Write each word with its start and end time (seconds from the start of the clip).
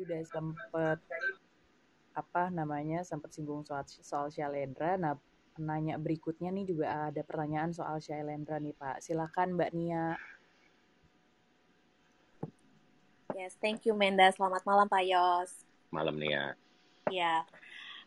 tadi 0.00 0.16
udah 0.16 0.24
sempet 0.32 0.98
apa 2.16 2.48
namanya 2.48 3.04
sempat 3.04 3.36
singgung 3.36 3.68
soal 3.68 3.84
soal 3.84 4.32
Shalendra. 4.32 4.96
Nah, 4.96 5.20
nanya 5.60 6.00
berikutnya 6.00 6.48
nih 6.48 6.64
juga 6.64 7.12
ada 7.12 7.20
pertanyaan 7.20 7.76
soal 7.76 8.00
Shalendra 8.00 8.56
nih 8.56 8.72
Pak. 8.72 9.04
Silakan 9.04 9.60
Mbak 9.60 9.70
Nia. 9.76 10.16
Yes, 13.36 13.60
thank 13.60 13.84
you 13.84 13.92
Menda. 13.92 14.32
Selamat 14.32 14.64
malam 14.64 14.88
Pak 14.88 15.04
Yos. 15.04 15.68
Malam 15.92 16.16
Nia. 16.16 16.56
Ya, 17.12 17.44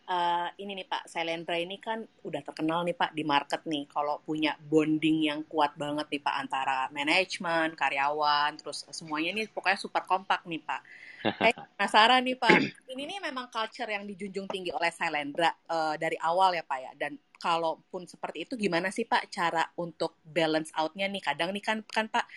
uh, 0.10 0.50
ini 0.58 0.82
nih 0.82 0.88
Pak, 0.90 1.06
Selendra 1.06 1.62
ini 1.62 1.78
kan 1.78 2.02
udah 2.26 2.42
terkenal 2.42 2.82
nih 2.90 2.98
Pak 2.98 3.14
di 3.14 3.22
market 3.22 3.62
nih 3.70 3.86
kalau 3.86 4.18
punya 4.26 4.58
bonding 4.66 5.30
yang 5.30 5.46
kuat 5.46 5.78
banget 5.78 6.10
nih 6.10 6.22
Pak 6.26 6.36
antara 6.42 6.90
manajemen, 6.90 7.78
karyawan, 7.78 8.58
terus 8.58 8.82
semuanya 8.90 9.36
ini 9.38 9.46
pokoknya 9.46 9.78
super 9.78 10.02
kompak 10.10 10.42
nih 10.50 10.64
Pak. 10.64 10.82
Eh, 11.24 11.56
penasaran 11.80 12.20
nih 12.28 12.36
Pak, 12.36 12.60
ini 12.92 13.04
nih 13.08 13.20
memang 13.24 13.48
culture 13.48 13.88
yang 13.88 14.04
dijunjung 14.04 14.48
tinggi 14.52 14.76
oleh 14.76 14.92
Selendra 14.92 15.56
uh, 15.72 15.96
dari 15.96 16.20
awal 16.20 16.60
ya 16.60 16.64
Pak 16.68 16.80
ya. 16.84 16.92
Dan 17.00 17.16
kalaupun 17.40 18.04
seperti 18.04 18.44
itu 18.44 18.54
gimana 18.60 18.92
sih 18.92 19.08
Pak 19.08 19.32
cara 19.32 19.64
untuk 19.80 20.20
balance 20.28 20.76
outnya 20.76 21.08
nih? 21.08 21.24
Kadang 21.24 21.56
nih 21.56 21.64
kan 21.64 21.78
kan 21.88 22.12
Pak 22.12 22.28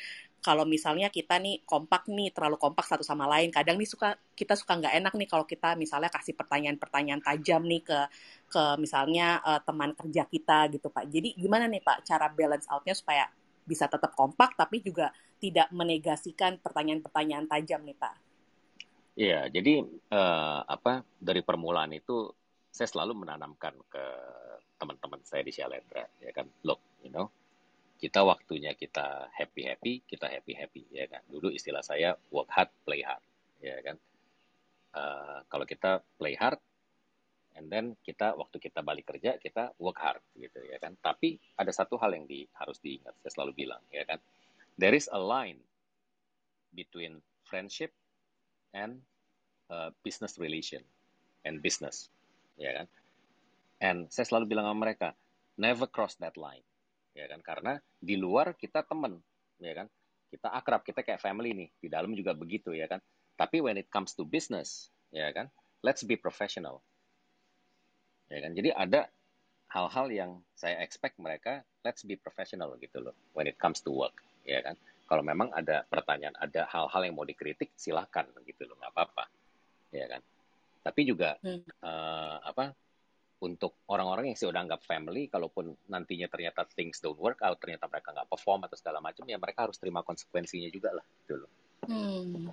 kalau 0.47 0.63
misalnya 0.63 1.11
kita 1.11 1.43
nih 1.43 1.67
kompak 1.67 2.07
nih 2.07 2.31
terlalu 2.31 2.55
kompak 2.55 2.87
satu 2.87 3.03
sama 3.03 3.27
lain 3.27 3.51
kadang 3.51 3.75
nih 3.83 3.91
suka 3.91 4.15
kita 4.39 4.55
suka 4.55 4.79
nggak 4.79 4.95
enak 5.03 5.13
nih 5.19 5.27
kalau 5.27 5.43
kita 5.43 5.75
misalnya 5.75 6.07
kasih 6.07 6.39
pertanyaan-pertanyaan 6.39 7.19
tajam 7.19 7.67
nih 7.67 7.83
ke 7.83 7.99
ke 8.47 8.63
misalnya 8.79 9.43
uh, 9.43 9.59
teman 9.59 9.91
kerja 9.99 10.23
kita 10.31 10.71
gitu 10.71 10.87
pak 10.95 11.11
jadi 11.11 11.35
gimana 11.35 11.67
nih 11.67 11.83
pak 11.83 12.07
cara 12.07 12.31
balance 12.31 12.71
outnya 12.71 12.95
supaya 12.95 13.27
bisa 13.67 13.91
tetap 13.91 14.15
kompak 14.15 14.55
tapi 14.55 14.79
juga 14.87 15.11
tidak 15.43 15.67
menegasikan 15.75 16.63
pertanyaan-pertanyaan 16.63 17.51
tajam 17.51 17.83
nih 17.83 17.99
pak 17.99 18.26
Iya, 19.17 19.49
jadi 19.49 19.81
uh, 20.13 20.61
apa 20.69 21.01
dari 21.17 21.41
permulaan 21.41 21.89
itu 21.97 22.29
saya 22.69 22.85
selalu 22.85 23.25
menanamkan 23.25 23.73
ke 23.89 24.05
teman-teman 24.77 25.25
saya 25.25 25.41
di 25.41 25.57
Shalendra 25.57 26.05
ya 26.21 26.37
kan, 26.37 26.45
look, 26.69 26.85
you 27.01 27.09
know, 27.09 27.33
kita 27.97 28.21
waktunya 28.21 28.77
kita 28.77 29.33
happy 29.33 29.65
happy 29.65 30.05
kita 30.05 30.29
happy 30.29 30.53
happy 30.53 30.85
ya 30.93 31.09
kan? 31.09 31.25
Dulu 31.33 31.49
istilah 31.49 31.81
saya 31.81 32.13
work 32.29 32.53
hard 32.53 32.69
play 32.85 33.01
hard 33.01 33.25
ya 33.65 33.81
kan? 33.81 33.97
Uh, 34.93 35.41
kalau 35.49 35.65
kita 35.65 36.05
play 36.21 36.37
hard 36.37 36.61
and 37.57 37.73
then 37.73 37.97
kita 38.05 38.37
waktu 38.37 38.61
kita 38.61 38.85
balik 38.85 39.09
kerja 39.09 39.41
kita 39.41 39.73
work 39.81 39.97
hard 39.97 40.21
gitu 40.37 40.61
ya 40.61 40.77
kan? 40.77 40.93
Tapi 41.01 41.41
ada 41.57 41.73
satu 41.73 41.97
hal 41.97 42.13
yang 42.13 42.29
di, 42.29 42.45
harus 42.61 42.77
diingat 42.85 43.17
saya 43.25 43.33
selalu 43.33 43.65
bilang 43.65 43.81
ya 43.89 44.05
kan? 44.05 44.21
There 44.77 44.93
is 44.93 45.09
a 45.09 45.17
line 45.17 45.65
between 46.77 47.25
friendship 47.49 47.97
and 48.73 48.99
uh, 49.71 49.91
business 50.03 50.39
relation 50.41 50.83
and 51.45 51.61
business 51.61 52.09
ya 52.57 52.73
kan? 52.83 52.87
And 53.77 53.99
saya 54.09 54.25
selalu 54.27 54.57
bilang 54.57 54.67
sama 54.67 54.89
mereka 54.89 55.09
never 55.61 55.87
cross 55.87 56.17
that 56.19 56.35
line 56.41 56.65
ya 57.13 57.29
kan? 57.29 57.41
Karena 57.45 57.73
di 58.01 58.17
luar 58.17 58.57
kita 58.57 58.83
temen 58.83 59.21
ya 59.61 59.73
kan? 59.77 59.87
Kita 60.27 60.51
akrab 60.51 60.83
kita 60.83 61.07
kayak 61.07 61.23
family 61.23 61.55
nih 61.55 61.69
di 61.79 61.89
dalam 61.93 62.11
juga 62.17 62.35
begitu 62.35 62.75
ya 62.75 62.91
kan? 62.91 62.99
Tapi 63.37 63.61
when 63.61 63.77
it 63.77 63.93
comes 63.93 64.17
to 64.17 64.25
business 64.25 64.91
ya 65.13 65.31
kan? 65.31 65.53
Let's 65.85 66.03
be 66.03 66.17
professional 66.19 66.83
ya 68.33 68.43
kan? 68.43 68.57
Jadi 68.57 68.73
ada 68.73 69.07
hal-hal 69.71 70.07
yang 70.09 70.31
saya 70.55 70.79
expect 70.81 71.19
mereka 71.19 71.67
let's 71.83 72.07
be 72.07 72.15
professional 72.15 72.75
gitu 72.79 73.03
loh 73.03 73.15
when 73.35 73.51
it 73.51 73.59
comes 73.59 73.83
to 73.83 73.91
work 73.91 74.23
ya 74.47 74.63
kan 74.63 74.79
kalau 75.07 75.23
memang 75.23 75.55
ada 75.55 75.87
pertanyaan 75.87 76.35
ada 76.37 76.67
hal-hal 76.69 77.03
yang 77.07 77.15
mau 77.15 77.27
dikritik 77.27 77.73
silahkan 77.79 78.27
gitu 78.45 78.67
loh 78.67 78.77
nggak 78.79 78.93
apa-apa 78.93 79.25
ya 79.95 80.07
kan 80.11 80.23
tapi 80.83 81.01
juga 81.03 81.39
hmm. 81.43 81.83
uh, 81.83 82.39
apa 82.47 82.75
untuk 83.37 83.85
orang-orang 83.93 84.33
yang 84.33 84.39
sudah 84.39 84.65
anggap 84.65 84.81
family, 84.89 85.29
kalaupun 85.29 85.77
nantinya 85.93 86.25
ternyata 86.25 86.65
things 86.73 87.05
don't 87.05 87.21
work 87.21 87.45
out, 87.45 87.61
ternyata 87.61 87.85
mereka 87.85 88.17
nggak 88.17 88.33
perform 88.33 88.65
atau 88.65 88.77
segala 88.81 89.05
macam, 89.05 89.29
ya 89.29 89.37
mereka 89.37 89.69
harus 89.69 89.77
terima 89.77 90.01
konsekuensinya 90.01 90.73
juga 90.73 90.97
lah, 90.97 91.05
gitu 91.21 91.45
loh. 91.45 91.51
Hmm. 91.85 92.49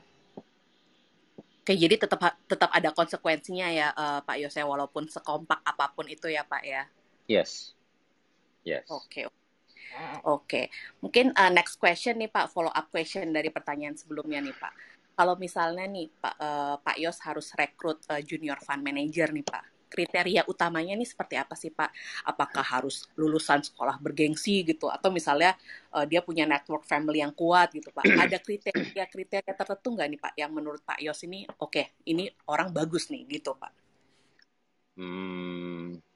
Oke, 1.64 1.80
jadi 1.80 1.96
tetap 1.96 2.20
tetap 2.44 2.68
ada 2.76 2.92
konsekuensinya 2.92 3.72
ya 3.72 3.96
uh, 3.96 4.20
Pak 4.28 4.36
Yose, 4.44 4.60
walaupun 4.60 5.08
sekompak 5.08 5.64
apa 5.64 5.88
pun 5.96 6.12
itu 6.12 6.28
ya 6.28 6.44
Pak 6.44 6.64
ya. 6.68 6.84
Yes. 7.32 7.72
Yes. 8.68 8.84
Oke. 8.92 9.32
Oke, 10.24 10.72
mungkin 11.04 11.36
uh, 11.36 11.52
next 11.52 11.78
question 11.78 12.18
nih 12.18 12.32
Pak, 12.32 12.50
follow 12.50 12.72
up 12.72 12.88
question 12.90 13.30
dari 13.32 13.52
pertanyaan 13.52 13.94
sebelumnya 13.94 14.40
nih 14.40 14.56
Pak. 14.56 14.74
Kalau 15.14 15.38
misalnya 15.38 15.86
nih 15.86 16.10
Pak 16.10 16.36
uh, 16.42 16.76
Pak 16.82 16.98
Yos 16.98 17.22
harus 17.22 17.54
rekrut 17.54 18.02
uh, 18.10 18.22
junior 18.24 18.58
fund 18.64 18.82
manager 18.82 19.30
nih 19.30 19.46
Pak, 19.46 19.74
kriteria 19.94 20.42
utamanya 20.50 20.98
ini 20.98 21.06
seperti 21.06 21.38
apa 21.38 21.54
sih 21.54 21.70
Pak? 21.70 21.94
Apakah 22.26 22.66
harus 22.66 23.06
lulusan 23.14 23.62
sekolah 23.62 24.02
bergengsi 24.02 24.66
gitu 24.66 24.90
atau 24.90 25.14
misalnya 25.14 25.54
uh, 25.94 26.10
dia 26.10 26.26
punya 26.26 26.50
network 26.50 26.90
family 26.90 27.22
yang 27.22 27.38
kuat 27.38 27.70
gitu 27.78 27.94
Pak? 27.94 28.02
Ada 28.26 28.42
kriteria-kriteria 28.42 29.54
tertentu 29.54 29.94
nggak 29.94 30.08
nih 30.10 30.20
Pak 30.20 30.34
yang 30.34 30.52
menurut 30.52 30.82
Pak 30.82 30.98
Yos 31.06 31.22
ini 31.30 31.46
oke 31.46 31.70
okay, 31.70 31.86
ini 32.10 32.26
orang 32.50 32.74
bagus 32.74 33.14
nih 33.14 33.30
gitu 33.30 33.54
Pak? 33.54 33.72
Hmm. 34.98 36.13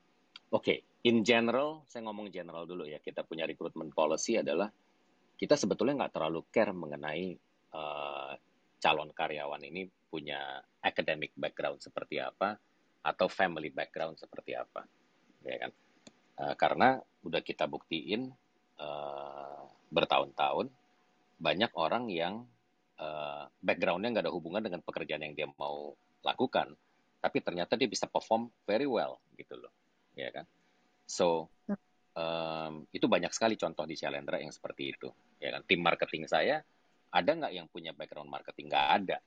Okay. 0.47 0.84
In 1.08 1.24
general, 1.24 1.88
saya 1.88 2.03
ngomong 2.03 2.31
general 2.31 2.68
dulu 2.68 2.84
ya. 2.84 3.00
Kita 3.00 3.24
punya 3.24 3.47
recruitment 3.47 3.96
policy 3.96 4.35
adalah 4.40 4.68
kita 5.38 5.56
sebetulnya 5.56 6.03
nggak 6.03 6.13
terlalu 6.19 6.44
care 6.52 6.74
mengenai 6.75 7.38
uh, 7.72 8.34
calon 8.81 9.13
karyawan 9.13 9.62
ini 9.63 9.88
punya 10.08 10.59
academic 10.84 11.31
background 11.38 11.80
seperti 11.80 12.19
apa 12.19 12.58
atau 13.03 13.28
family 13.31 13.72
background 13.72 14.19
seperti 14.19 14.58
apa, 14.58 14.84
ya 15.47 15.58
kan? 15.68 15.72
Uh, 16.38 16.53
karena 16.59 17.00
udah 17.24 17.41
kita 17.41 17.66
buktiin 17.69 18.28
uh, 18.81 19.62
bertahun-tahun 19.90 20.68
banyak 21.40 21.72
orang 21.78 22.12
yang 22.12 22.44
uh, 23.00 23.47
backgroundnya 23.64 24.12
nggak 24.12 24.25
ada 24.28 24.34
hubungan 24.34 24.64
dengan 24.66 24.81
pekerjaan 24.84 25.24
yang 25.24 25.38
dia 25.38 25.47
mau 25.56 25.96
lakukan, 26.25 26.75
tapi 27.24 27.38
ternyata 27.40 27.79
dia 27.79 27.88
bisa 27.88 28.09
perform 28.09 28.52
very 28.68 28.90
well 28.90 29.22
gitu 29.40 29.56
loh, 29.56 29.72
ya 30.17 30.33
kan? 30.33 30.45
So 31.05 31.53
um, 32.17 32.89
itu 32.89 33.05
banyak 33.05 33.29
sekali 33.29 33.53
contoh 33.53 33.85
di 33.85 33.94
Shalendra 33.94 34.41
yang 34.41 34.50
seperti 34.50 34.97
itu, 34.97 35.13
ya 35.38 35.53
kan? 35.53 35.61
Tim 35.69 35.85
marketing 35.85 36.25
saya 36.25 36.57
ada 37.13 37.31
nggak 37.31 37.53
yang 37.53 37.69
punya 37.69 37.94
background 37.94 38.33
marketing? 38.33 38.73
Nggak 38.73 38.88
ada, 39.05 39.17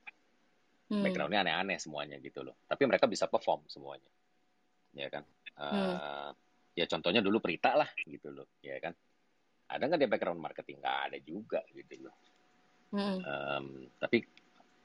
hmm. 0.91 0.99
backgroundnya 0.99 1.47
aneh-aneh 1.47 1.79
semuanya 1.79 2.19
gitu 2.19 2.43
loh 2.43 2.59
tapi 2.67 2.83
mereka 2.83 3.07
bisa 3.07 3.31
perform 3.31 3.63
semuanya 3.71 4.11
ya 4.91 5.07
kan 5.07 5.23
uh, 5.55 5.71
hmm. 5.71 6.29
ya 6.75 6.85
contohnya 6.91 7.23
dulu 7.23 7.39
Prita 7.39 7.79
lah 7.79 7.87
gitu 8.03 8.27
loh 8.35 8.59
ya 8.59 8.75
kan 8.83 8.91
ada 9.71 9.83
nggak 9.87 9.99
dia 10.03 10.09
background 10.11 10.43
marketing 10.43 10.83
nggak 10.83 10.97
ada 11.07 11.17
juga 11.23 11.63
gitu 11.71 12.11
loh 12.11 12.15
hmm. 12.91 13.19
um, 13.23 13.65
tapi 13.95 14.19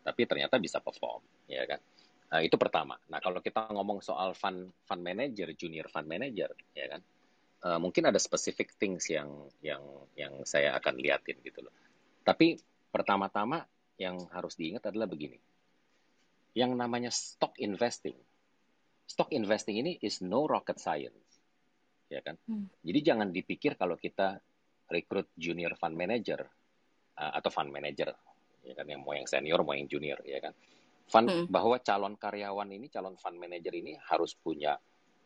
tapi 0.07 0.23
ternyata 0.23 0.63
bisa 0.63 0.79
perform 0.79 1.27
ya 1.51 1.67
kan 1.67 1.83
uh, 2.33 2.43
itu 2.43 2.57
pertama 2.59 2.97
nah 3.11 3.19
kalau 3.23 3.39
kita 3.45 3.71
ngomong 3.71 4.01
soal 4.03 4.33
fund 4.33 4.73
fund 4.87 5.03
manager 5.03 5.53
junior 5.55 5.87
fund 5.93 6.09
manager 6.09 6.51
ya 6.73 6.87
kan 6.97 7.01
uh, 7.67 7.79
mungkin 7.79 8.09
ada 8.09 8.19
specific 8.19 8.75
things 8.79 9.07
yang 9.13 9.29
yang 9.63 9.83
yang 10.19 10.33
saya 10.49 10.75
akan 10.79 10.99
liatin 10.99 11.39
gitu 11.43 11.63
loh 11.63 11.75
tapi 12.27 12.59
pertama-tama 12.91 13.63
yang 13.97 14.29
harus 14.33 14.57
diingat 14.57 14.89
adalah 14.93 15.09
begini 15.09 15.37
yang 16.57 16.73
namanya 16.73 17.13
stock 17.13 17.53
investing. 17.61 18.17
Stock 19.05 19.29
investing 19.37 19.77
ini 19.77 20.01
is 20.01 20.25
no 20.25 20.49
rocket 20.49 20.81
science, 20.81 21.45
ya 22.09 22.25
kan? 22.25 22.41
Hmm. 22.49 22.73
Jadi 22.81 22.99
jangan 23.05 23.29
dipikir 23.29 23.77
kalau 23.77 24.01
kita 24.01 24.41
rekrut 24.89 25.29
junior 25.37 25.77
fund 25.77 25.95
manager 25.95 26.49
uh, 27.21 27.33
atau 27.37 27.53
fund 27.53 27.69
manager, 27.69 28.09
ya 28.65 28.73
kan? 28.73 28.89
Yang 28.89 29.01
mau 29.05 29.13
yang 29.13 29.29
senior, 29.29 29.61
mau 29.63 29.77
yang 29.77 29.87
junior, 29.87 30.17
ya 30.25 30.41
kan? 30.41 30.57
Fund 31.07 31.31
hmm. 31.31 31.47
bahwa 31.47 31.79
calon 31.79 32.19
karyawan 32.19 32.67
ini, 32.75 32.91
calon 32.91 33.15
fund 33.15 33.39
manager 33.39 33.71
ini 33.71 33.95
harus 34.11 34.35
punya 34.35 34.75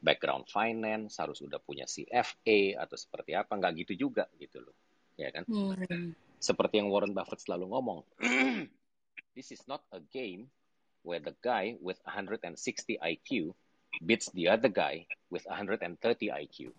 background 0.00 0.44
finance, 0.52 1.16
harus 1.16 1.40
udah 1.40 1.56
punya 1.56 1.88
CFA 1.88 2.76
atau 2.84 2.96
seperti 3.00 3.32
apa? 3.32 3.56
Nggak 3.56 3.72
gitu 3.84 4.08
juga, 4.08 4.28
gitu 4.36 4.60
loh, 4.60 4.76
ya 5.16 5.32
kan? 5.32 5.48
Hmm. 5.48 6.12
Seperti 6.36 6.84
yang 6.84 6.92
Warren 6.92 7.16
Buffett 7.16 7.40
selalu 7.40 7.72
ngomong, 7.72 8.04
this 9.36 9.52
is 9.56 9.64
not 9.64 9.80
a 9.96 10.04
game 10.12 10.52
where 11.00 11.20
the 11.20 11.32
guy 11.40 11.80
with 11.80 11.96
160 12.04 12.60
IQ 13.00 13.56
beats 14.04 14.28
the 14.36 14.52
other 14.52 14.68
guy 14.68 15.08
with 15.32 15.48
130 15.48 15.96
IQ. 16.28 16.76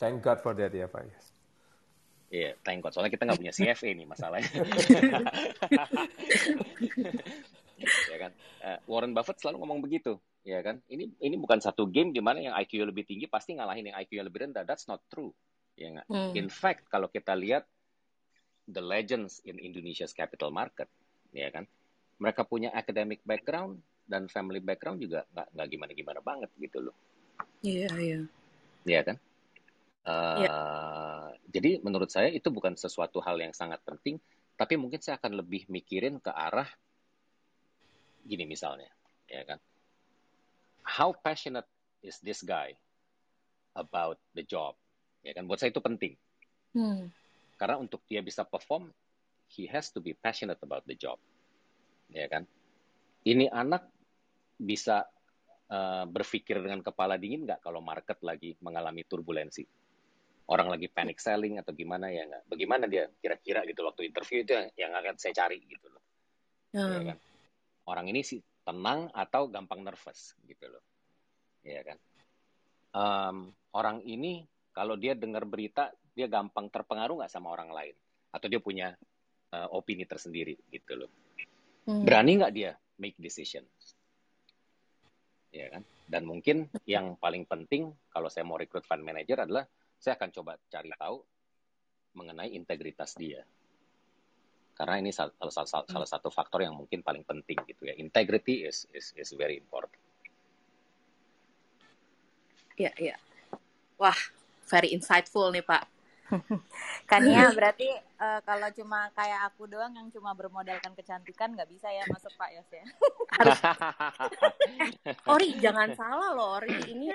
Thank 0.00 0.24
God 0.24 0.40
for 0.40 0.56
that 0.56 0.72
ya 0.72 0.88
Pak. 0.88 1.08
Iya, 2.26 2.52
yeah, 2.52 2.52
thank 2.64 2.80
God. 2.80 2.96
Soalnya 2.96 3.12
kita 3.12 3.28
nggak 3.28 3.38
punya 3.38 3.54
CFA 3.54 3.92
nih 3.92 4.08
masalahnya. 4.08 4.50
ya 7.84 8.16
kan. 8.16 8.32
Uh, 8.64 8.78
Warren 8.88 9.12
Buffett 9.12 9.38
selalu 9.40 9.62
ngomong 9.62 9.80
begitu, 9.84 10.16
ya 10.42 10.64
kan. 10.64 10.80
Ini 10.88 11.12
ini 11.20 11.36
bukan 11.36 11.60
satu 11.60 11.88
game 11.88 12.10
di 12.10 12.24
mana 12.24 12.40
yang 12.40 12.54
IQ 12.56 12.82
lebih 12.88 13.04
tinggi 13.04 13.28
pasti 13.28 13.56
ngalahin 13.56 13.92
yang 13.92 13.96
IQ 14.00 14.20
lebih 14.24 14.48
rendah. 14.48 14.64
That's 14.64 14.88
not 14.88 15.04
true. 15.12 15.32
Ya 15.76 15.92
gak? 15.92 16.06
Hmm. 16.08 16.32
In 16.32 16.48
fact, 16.48 16.88
kalau 16.88 17.12
kita 17.12 17.36
lihat 17.36 17.68
the 18.64 18.80
legends 18.80 19.44
in 19.44 19.60
Indonesia's 19.60 20.16
capital 20.16 20.48
market, 20.48 20.88
ya 21.36 21.52
kan 21.52 21.68
mereka 22.16 22.48
punya 22.48 22.72
academic 22.72 23.20
background 23.24 23.80
dan 24.06 24.30
family 24.30 24.62
background 24.62 25.02
juga 25.02 25.28
nggak 25.34 25.48
nggak 25.52 25.68
gimana 25.68 25.92
gimana 25.92 26.20
banget 26.24 26.50
gitu 26.56 26.80
loh 26.80 26.96
Iya, 27.60 27.90
iya. 28.00 28.20
Iya 28.86 29.00
kan 29.04 29.16
Iya. 30.06 30.46
Uh, 30.46 31.34
jadi 31.50 31.82
menurut 31.82 32.06
saya 32.06 32.30
itu 32.30 32.46
bukan 32.46 32.78
sesuatu 32.78 33.18
hal 33.26 33.42
yang 33.42 33.50
sangat 33.50 33.82
penting 33.82 34.22
tapi 34.54 34.78
mungkin 34.78 35.02
saya 35.02 35.18
akan 35.18 35.42
lebih 35.42 35.66
mikirin 35.66 36.22
ke 36.22 36.30
arah 36.30 36.70
gini 38.26 38.44
misalnya 38.44 38.90
ya 39.30 39.42
kan? 39.46 39.58
How 40.86 41.10
passionate 41.14 41.66
is 42.02 42.18
this 42.22 42.42
guy 42.46 42.74
about 43.74 44.18
the 44.34 44.46
job? 44.46 44.78
Ya 45.26 45.34
kan? 45.34 45.46
Buat 45.50 45.62
saya 45.62 45.70
itu 45.74 45.82
penting. 45.82 46.14
Hmm. 46.76 47.08
karena 47.56 47.80
untuk 47.80 48.04
dia 48.04 48.20
bisa 48.20 48.44
perform 48.44 48.92
he 49.48 49.64
has 49.64 49.88
to 49.88 50.04
be 50.04 50.12
passionate 50.12 50.60
about 50.60 50.84
the 50.84 50.92
job. 50.92 51.16
Ya 52.12 52.28
kan? 52.28 52.44
Ini 53.24 53.48
anak 53.48 53.88
bisa 54.60 55.08
uh, 55.72 56.04
berpikir 56.04 56.60
dengan 56.60 56.84
kepala 56.84 57.16
dingin 57.16 57.48
nggak 57.48 57.64
kalau 57.64 57.80
market 57.80 58.20
lagi 58.20 58.54
mengalami 58.60 59.08
turbulensi? 59.08 59.64
Orang 60.52 60.70
lagi 60.70 60.86
panic 60.86 61.18
selling 61.18 61.58
atau 61.58 61.72
gimana 61.72 62.12
ya 62.12 62.28
nggak? 62.28 62.44
Bagaimana 62.46 62.84
dia 62.86 63.10
kira-kira 63.18 63.66
gitu 63.66 63.82
waktu 63.88 64.06
interview 64.06 64.44
itu 64.46 64.52
yang, 64.52 64.68
yang 64.78 64.92
akan 64.94 65.14
saya 65.16 65.34
cari 65.34 65.58
gitu 65.64 65.88
loh. 65.90 66.02
Ya 66.76 66.84
Hmm. 66.84 67.08
kan 67.08 67.18
orang 67.86 68.06
ini 68.10 68.22
sih 68.22 68.42
tenang 68.66 69.10
atau 69.14 69.46
gampang 69.46 69.82
nervous 69.86 70.34
gitu 70.46 70.66
loh. 70.66 70.82
Ya 71.62 71.82
kan? 71.82 71.98
Em, 72.96 73.36
orang 73.74 74.02
ini 74.06 74.46
kalau 74.74 74.98
dia 74.98 75.14
dengar 75.14 75.46
berita 75.46 75.90
dia 76.16 76.26
gampang 76.26 76.70
terpengaruh 76.70 77.22
nggak 77.22 77.32
sama 77.32 77.54
orang 77.54 77.70
lain? 77.70 77.96
Atau 78.34 78.50
dia 78.50 78.58
punya 78.58 78.94
eh, 79.54 79.68
opini 79.70 80.04
tersendiri 80.04 80.54
gitu 80.70 81.06
loh. 81.06 81.10
Hmm. 81.86 82.02
berani 82.02 82.42
nggak 82.42 82.54
dia 82.54 82.74
make 82.98 83.14
decision? 83.14 83.62
Ya 85.54 85.70
kan? 85.70 85.86
Dan 86.06 86.26
mungkin 86.26 86.66
yang 86.82 87.14
paling 87.14 87.46
penting 87.46 87.94
kalau 88.10 88.26
saya 88.26 88.42
mau 88.42 88.58
rekrut 88.58 88.82
fund 88.82 89.06
manager 89.06 89.46
adalah 89.46 89.62
saya 89.96 90.18
akan 90.18 90.30
coba 90.34 90.58
cari 90.66 90.90
tahu 90.92 91.18
mengenai 92.18 92.52
integritas 92.58 93.14
dia 93.14 93.46
karena 94.76 95.00
ini 95.00 95.10
salah, 95.10 95.32
salah, 95.48 95.88
salah 95.88 96.08
satu 96.08 96.28
faktor 96.28 96.60
yang 96.60 96.76
mungkin 96.76 97.00
paling 97.00 97.24
penting 97.24 97.56
gitu 97.64 97.88
ya 97.88 97.96
integrity 97.96 98.68
is 98.68 98.84
is 98.92 99.16
is 99.16 99.32
very 99.32 99.56
important 99.56 99.98
Iya, 102.76 102.92
iya. 103.00 103.16
Wah, 103.96 104.16
very 104.68 104.92
insightful 104.92 105.48
nih, 105.48 105.64
Pak. 105.64 105.88
Kan 107.10 107.22
ya 107.24 107.48
berarti 107.54 107.86
eh, 107.96 108.40
kalau 108.42 108.68
cuma 108.74 109.08
kayak 109.14 109.46
aku 109.48 109.70
doang 109.70 109.94
yang 109.94 110.10
cuma 110.10 110.34
bermodalkan 110.34 110.90
kecantikan 110.92 111.54
nggak 111.54 111.70
bisa 111.70 111.86
ya 111.86 112.02
masuk 112.10 112.34
Pak 112.36 112.50
Yos 112.52 112.70
ya. 112.74 112.84
Harus 113.40 113.58
Ori, 115.32 115.54
jangan 115.62 115.94
salah 115.96 116.34
loh, 116.36 116.60
Ori. 116.60 116.74
Ini 116.82 117.14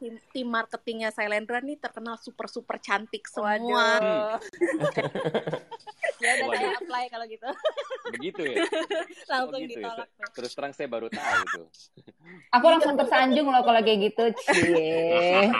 tim, 0.00 0.16
tim 0.32 0.48
marketingnya 0.48 1.12
Sailendra 1.12 1.60
nih 1.60 1.76
terkenal 1.76 2.16
super-super 2.16 2.80
cantik 2.80 3.28
semua. 3.28 4.00
Waduh. 4.00 4.40
ya 6.24 6.36
udah 6.44 6.52
saya 6.52 6.76
apply 6.76 7.04
kalau 7.08 7.24
gitu. 7.28 7.48
begitu 8.12 8.42
ya 8.44 8.64
Langsung 9.30 9.56
Oh, 9.56 9.64
gitu 9.64 9.80
ya. 9.80 9.88
ditolak. 9.88 10.08
tuh. 10.12 10.28
terus 10.36 10.52
terang 10.52 10.72
saya 10.76 10.88
baru 10.88 11.08
tahu 11.08 11.36
itu 11.48 11.62
Aku 12.52 12.66
langsung 12.68 12.94
tersanjung 12.96 13.48
loh 13.48 13.62
kalau 13.64 13.80
kayak 13.80 14.10
gitu. 14.12 14.24
Cie. 14.44 15.48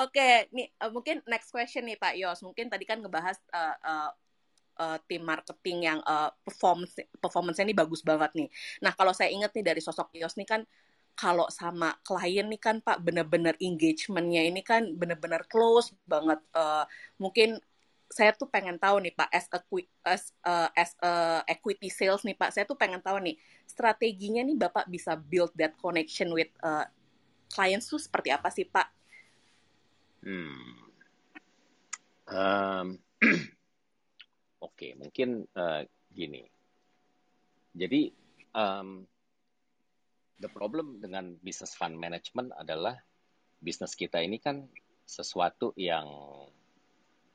Oke, 0.00 0.48
nih 0.56 0.66
eh, 0.72 0.90
mungkin 0.90 1.20
next 1.28 1.52
question 1.52 1.84
nih 1.84 2.00
Pak 2.00 2.16
Yos. 2.16 2.40
Mungkin 2.40 2.72
tadi 2.72 2.88
kan 2.88 2.98
ngebahas 3.04 3.36
eh, 3.52 3.76
eh, 3.84 4.10
eh, 4.78 4.98
tim 5.08 5.22
marketing 5.24 5.78
yang 5.88 5.98
eh, 6.04 6.30
performance 6.44 6.96
performance-nya 7.18 7.68
ini 7.68 7.76
bagus 7.76 8.00
banget 8.04 8.30
nih. 8.36 8.48
Nah, 8.84 8.92
kalau 8.96 9.12
saya 9.16 9.28
ingat 9.32 9.52
nih 9.56 9.64
dari 9.64 9.80
sosok 9.84 10.14
Yos 10.16 10.36
nih 10.36 10.48
kan 10.48 10.62
kalau 11.12 11.44
sama 11.52 11.92
klien 12.00 12.48
nih 12.48 12.60
kan 12.60 12.80
Pak 12.80 13.04
bener-bener 13.04 13.52
engagement-nya 13.60 14.48
ini 14.48 14.64
kan 14.64 14.96
bener-bener 14.96 15.44
close 15.48 15.92
banget. 16.08 16.40
Eh, 16.56 16.84
mungkin 17.20 17.60
saya 18.12 18.36
tuh 18.36 18.44
pengen 18.48 18.76
tahu 18.76 19.00
nih 19.00 19.16
Pak 19.16 19.30
as 19.32 19.48
a, 19.48 19.58
as, 20.04 20.22
eh, 20.44 20.68
as 20.76 20.92
a 21.00 21.12
equity 21.48 21.88
sales 21.88 22.24
nih 22.28 22.36
Pak, 22.36 22.52
saya 22.52 22.64
tuh 22.68 22.76
pengen 22.76 23.00
tahu 23.00 23.16
nih 23.24 23.40
strateginya 23.64 24.44
nih 24.44 24.56
Bapak 24.60 24.84
bisa 24.92 25.16
build 25.16 25.52
that 25.56 25.72
connection 25.80 26.32
with 26.36 26.52
eh, 26.60 26.86
clients 27.48 27.88
tuh 27.88 28.00
seperti 28.00 28.28
apa 28.28 28.52
sih 28.52 28.68
Pak? 28.68 28.88
Hmm. 30.22 30.76
Em, 32.32 32.88
Oke, 34.62 34.94
mungkin 34.94 35.42
eh, 35.50 35.82
gini. 36.14 36.42
Jadi, 37.72 38.12
em, 38.54 38.88
the 40.38 40.50
problem 40.50 40.98
dengan 41.02 41.34
business 41.42 41.74
fund 41.74 41.98
management 41.98 42.54
adalah 42.54 42.98
bisnis 43.62 43.94
kita 43.94 44.18
ini 44.22 44.42
kan 44.42 44.66
sesuatu 45.06 45.70
yang 45.78 46.06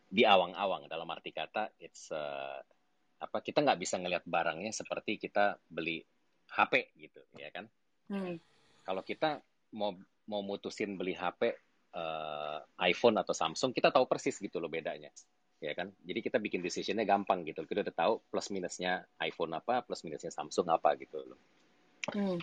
di 0.08 0.24
awang-awang 0.24 0.88
dalam 0.88 1.08
arti 1.12 1.32
kata 1.36 1.72
it's 1.84 2.12
eh, 2.12 2.60
apa 3.18 3.38
kita 3.44 3.64
nggak 3.64 3.80
bisa 3.80 3.96
ngelihat 4.00 4.24
barangnya 4.28 4.72
seperti 4.72 5.20
kita 5.20 5.60
beli 5.68 6.04
HP 6.52 6.96
gitu 6.96 7.24
ya 7.36 7.52
kan 7.52 7.68
Hmm. 8.08 8.40
kalau 8.88 9.04
kita 9.04 9.44
mau 9.76 9.92
mau 10.32 10.40
mutusin 10.40 10.96
beli 10.96 11.12
HP 11.12 11.60
eh, 11.92 12.60
iPhone 12.88 13.20
atau 13.20 13.36
Samsung, 13.36 13.76
kita 13.76 13.92
tahu 13.92 14.08
persis 14.08 14.40
gitu 14.40 14.64
loh 14.64 14.72
bedanya, 14.72 15.12
ya 15.58 15.74
kan? 15.74 15.90
Jadi 16.06 16.20
kita 16.22 16.38
bikin 16.38 16.62
decisionnya 16.62 17.06
gampang 17.06 17.42
gitu. 17.46 17.66
Kita 17.66 17.82
udah 17.82 17.96
tahu 17.96 18.14
plus 18.30 18.48
minusnya 18.54 19.06
iPhone 19.22 19.58
apa, 19.58 19.82
plus 19.82 20.06
minusnya 20.06 20.30
Samsung 20.30 20.70
apa 20.70 20.94
gitu 21.02 21.18
loh. 21.22 21.40
Hmm. 22.14 22.38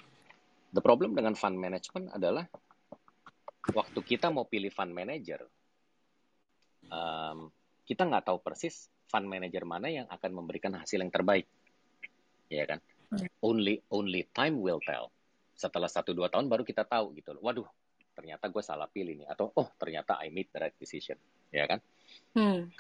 The 0.75 0.83
problem 0.83 1.15
dengan 1.15 1.39
fund 1.39 1.55
management 1.55 2.11
adalah 2.11 2.45
waktu 3.71 4.01
kita 4.03 4.29
mau 4.35 4.45
pilih 4.45 4.69
fund 4.75 4.91
manager, 4.91 5.41
em, 6.91 7.49
kita 7.87 8.03
nggak 8.05 8.27
tahu 8.27 8.39
persis 8.43 8.91
fund 9.07 9.31
manager 9.31 9.63
mana 9.63 9.87
yang 9.87 10.07
akan 10.11 10.31
memberikan 10.35 10.75
hasil 10.75 10.99
yang 10.99 11.15
terbaik, 11.15 11.47
ya 12.51 12.67
kan? 12.67 12.83
Hmm. 13.15 13.31
Only 13.41 13.79
only 13.95 14.27
time 14.35 14.59
will 14.59 14.83
tell. 14.83 15.15
Setelah 15.55 15.87
satu 15.87 16.11
dua 16.11 16.27
tahun 16.27 16.51
baru 16.51 16.67
kita 16.67 16.83
tahu 16.83 17.15
gitu 17.15 17.39
loh. 17.39 17.43
Waduh, 17.47 17.69
ternyata 18.19 18.51
gue 18.51 18.63
salah 18.67 18.91
pilih 18.91 19.23
nih 19.23 19.29
atau 19.31 19.55
oh 19.55 19.71
ternyata 19.79 20.19
I 20.19 20.35
made 20.35 20.51
the 20.51 20.59
right 20.59 20.77
decision, 20.77 21.17
ya 21.55 21.71
kan? 21.71 21.79
Hmm. 22.35 22.75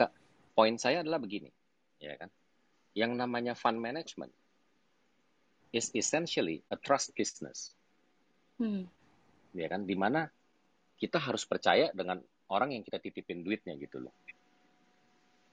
Poin 0.55 0.79
saya 0.79 1.03
adalah 1.03 1.19
begini, 1.19 1.51
ya 1.99 2.15
kan? 2.15 2.31
Yang 2.95 3.13
namanya 3.19 3.53
fund 3.59 3.83
management 3.83 4.31
is 5.75 5.91
essentially 5.91 6.63
a 6.71 6.79
trust 6.79 7.11
business 7.19 7.75
Hmm. 8.55 8.87
ya 9.51 9.67
kan 9.67 9.83
di 9.83 9.99
mana 9.99 10.31
kita 10.95 11.19
harus 11.19 11.43
percaya 11.43 11.91
dengan 11.91 12.23
orang 12.47 12.71
yang 12.71 12.87
kita 12.87 13.03
titipin 13.03 13.43
duitnya 13.43 13.75
gitu 13.75 13.99
loh 13.99 14.15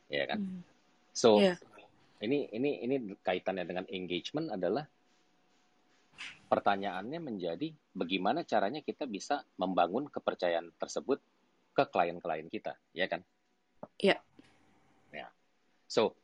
ya 0.06 0.30
kan 0.30 0.38
Hmm. 0.38 0.62
so 1.10 1.42
Iya. 1.42 1.58
ini 2.22 2.46
ini 2.54 2.86
ini 2.86 2.96
kaitannya 3.26 3.66
dengan 3.66 3.90
engagement 3.90 4.54
adalah 4.54 4.86
pertanyaannya 6.46 7.18
menjadi 7.18 7.74
bagaimana 7.98 8.46
caranya 8.46 8.86
kita 8.86 9.10
bisa 9.10 9.42
membangun 9.58 10.06
kepercayaan 10.06 10.70
tersebut 10.78 11.18
ke 11.74 11.84
klien-klien 11.90 12.46
kita 12.54 12.78
ya 12.94 13.10
kan 13.10 13.26
Iya. 13.98 14.22
So 15.92 16.16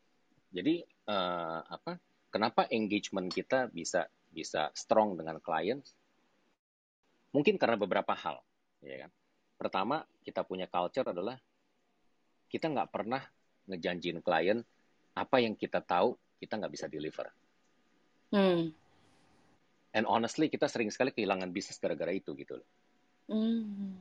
jadi 0.55 0.79
eh, 0.87 1.59
apa 1.67 1.99
kenapa 2.31 2.71
engagement 2.71 3.27
kita 3.27 3.67
bisa 3.67 4.07
bisa 4.31 4.71
strong 4.71 5.19
dengan 5.19 5.43
klien 5.43 5.83
mungkin 7.35 7.59
karena 7.59 7.75
beberapa 7.75 8.15
hal 8.15 8.39
ya 8.79 9.07
kan? 9.07 9.11
Pertama 9.57 10.05
kita 10.23 10.45
punya 10.47 10.69
culture 10.69 11.11
adalah 11.11 11.35
kita 12.47 12.71
nggak 12.71 12.89
pernah 12.93 13.19
ngejanjiin 13.67 14.23
klien 14.23 14.63
apa 15.17 15.37
yang 15.43 15.57
kita 15.57 15.83
tahu 15.83 16.15
kita 16.39 16.55
nggak 16.55 16.73
bisa 16.73 16.87
deliver. 16.87 17.27
Hmm. 18.27 18.75
and 19.95 20.03
honestly 20.03 20.51
kita 20.51 20.67
sering 20.67 20.91
sekali 20.91 21.15
kehilangan 21.15 21.47
bisnis 21.47 21.79
gara-gara 21.79 22.11
itu 22.11 22.35
gitu 22.35 22.59
loh. 22.59 22.67
Hmm. 23.31 23.95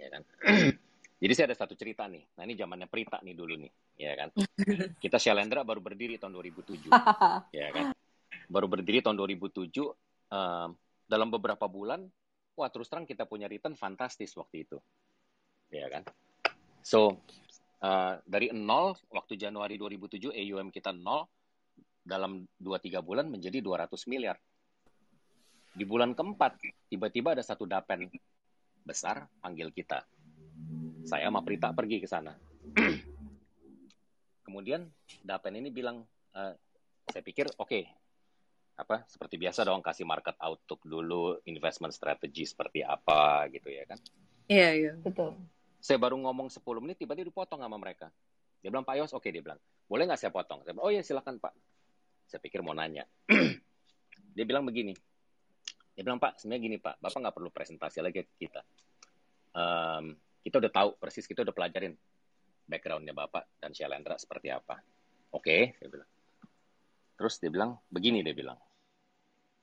ya 0.00 0.08
kan 0.08 0.22
jadi 1.24 1.32
saya 1.32 1.46
ada 1.48 1.56
satu 1.56 1.72
cerita 1.72 2.04
nih. 2.04 2.20
Nah 2.36 2.44
ini 2.44 2.52
zamannya 2.52 2.84
Prita 2.84 3.16
nih 3.24 3.32
dulu 3.32 3.56
nih 3.56 3.72
ya 3.96 4.12
kan? 4.12 4.28
Kita 5.02 5.16
Shalendra 5.16 5.64
baru 5.64 5.80
berdiri 5.80 6.20
tahun 6.20 6.36
2007 6.36 6.92
ya 7.64 7.68
kan? 7.72 7.96
Baru 8.52 8.68
berdiri 8.68 9.00
tahun 9.00 9.16
2007 9.16 9.72
em, 10.28 10.68
dalam 11.08 11.28
beberapa 11.32 11.64
bulan 11.64 12.04
wah 12.60 12.68
terus 12.68 12.92
terang 12.92 13.08
kita 13.08 13.24
punya 13.24 13.48
return 13.48 13.72
fantastis 13.72 14.36
waktu 14.36 14.68
itu 14.68 14.76
ya 15.72 15.88
kan? 15.88 16.04
So 16.84 17.24
eh, 17.80 18.20
dari 18.28 18.52
nol 18.52 18.92
waktu 19.08 19.40
Januari 19.40 19.80
2007 19.80 20.28
AUM 20.28 20.68
kita 20.68 20.92
nol 20.92 21.24
dalam 22.04 22.44
2-3 22.60 23.00
bulan 23.00 23.32
menjadi 23.32 23.64
200 23.64 23.96
miliar. 24.12 24.36
Di 25.72 25.88
bulan 25.88 26.12
keempat 26.12 26.60
tiba-tiba 26.92 27.32
ada 27.32 27.40
satu 27.40 27.64
dapen 27.64 28.12
besar 28.84 29.24
panggil 29.40 29.72
kita 29.72 30.04
saya 31.04 31.28
sama 31.28 31.44
Prita 31.44 31.70
pergi 31.70 32.00
ke 32.00 32.08
sana 32.08 32.32
kemudian 34.54 34.86
Dapen 35.24 35.58
ini 35.58 35.74
bilang, 35.74 36.06
uh, 36.36 36.54
saya 37.10 37.22
pikir 37.26 37.50
oke, 37.58 37.66
okay, 37.66 37.90
apa 38.78 39.02
seperti 39.10 39.34
biasa 39.34 39.66
dong 39.66 39.82
kasih 39.82 40.06
market 40.06 40.38
outlook 40.38 40.78
dulu, 40.86 41.42
investment 41.50 41.90
strategy 41.90 42.46
seperti 42.46 42.86
apa 42.86 43.50
gitu 43.50 43.72
ya 43.72 43.82
kan? 43.88 43.98
Iya 44.46 44.60
yeah, 44.60 44.70
iya. 44.70 44.86
Yeah. 44.92 44.96
Betul. 45.02 45.34
Saya 45.82 45.98
baru 45.98 46.16
ngomong 46.22 46.48
10 46.54 46.62
menit, 46.80 47.02
tiba-tiba 47.02 47.28
dipotong 47.28 47.60
sama 47.60 47.76
mereka. 47.76 48.08
Dia 48.62 48.70
bilang 48.72 48.86
Pak 48.86 48.94
Yos, 48.96 49.12
oke 49.12 49.26
okay, 49.26 49.30
dia 49.34 49.42
bilang, 49.42 49.60
boleh 49.90 50.06
nggak 50.06 50.20
saya 50.22 50.30
potong? 50.30 50.62
Saya 50.62 50.72
bilang, 50.78 50.86
oh 50.86 50.92
ya 50.94 51.02
silakan 51.02 51.42
Pak. 51.42 51.52
Saya 52.30 52.40
pikir 52.40 52.62
mau 52.62 52.72
nanya. 52.72 53.04
dia 54.38 54.44
bilang 54.46 54.64
begini, 54.64 54.94
dia 55.92 56.02
bilang 56.06 56.22
Pak, 56.22 56.40
sebenarnya 56.40 56.62
gini 56.62 56.76
Pak, 56.78 57.02
Bapak 57.02 57.18
nggak 57.20 57.34
perlu 57.36 57.50
presentasi 57.50 57.98
lagi 58.00 58.22
ke 58.22 58.34
kita. 58.48 58.62
Um, 59.54 60.16
kita 60.44 60.60
udah 60.60 60.72
tahu 60.72 60.90
persis, 61.00 61.24
kita 61.24 61.40
udah 61.40 61.56
pelajarin 61.56 61.96
backgroundnya 62.68 63.16
Bapak 63.16 63.48
dan 63.56 63.72
Shalendra 63.72 64.20
seperti 64.20 64.52
apa. 64.52 64.76
Oke, 65.32 65.40
okay, 65.40 65.62
saya 65.80 65.88
bilang. 65.88 66.10
Terus 67.16 67.34
dia 67.40 67.50
bilang, 67.50 67.70
begini 67.88 68.20
dia 68.20 68.36
bilang, 68.36 68.60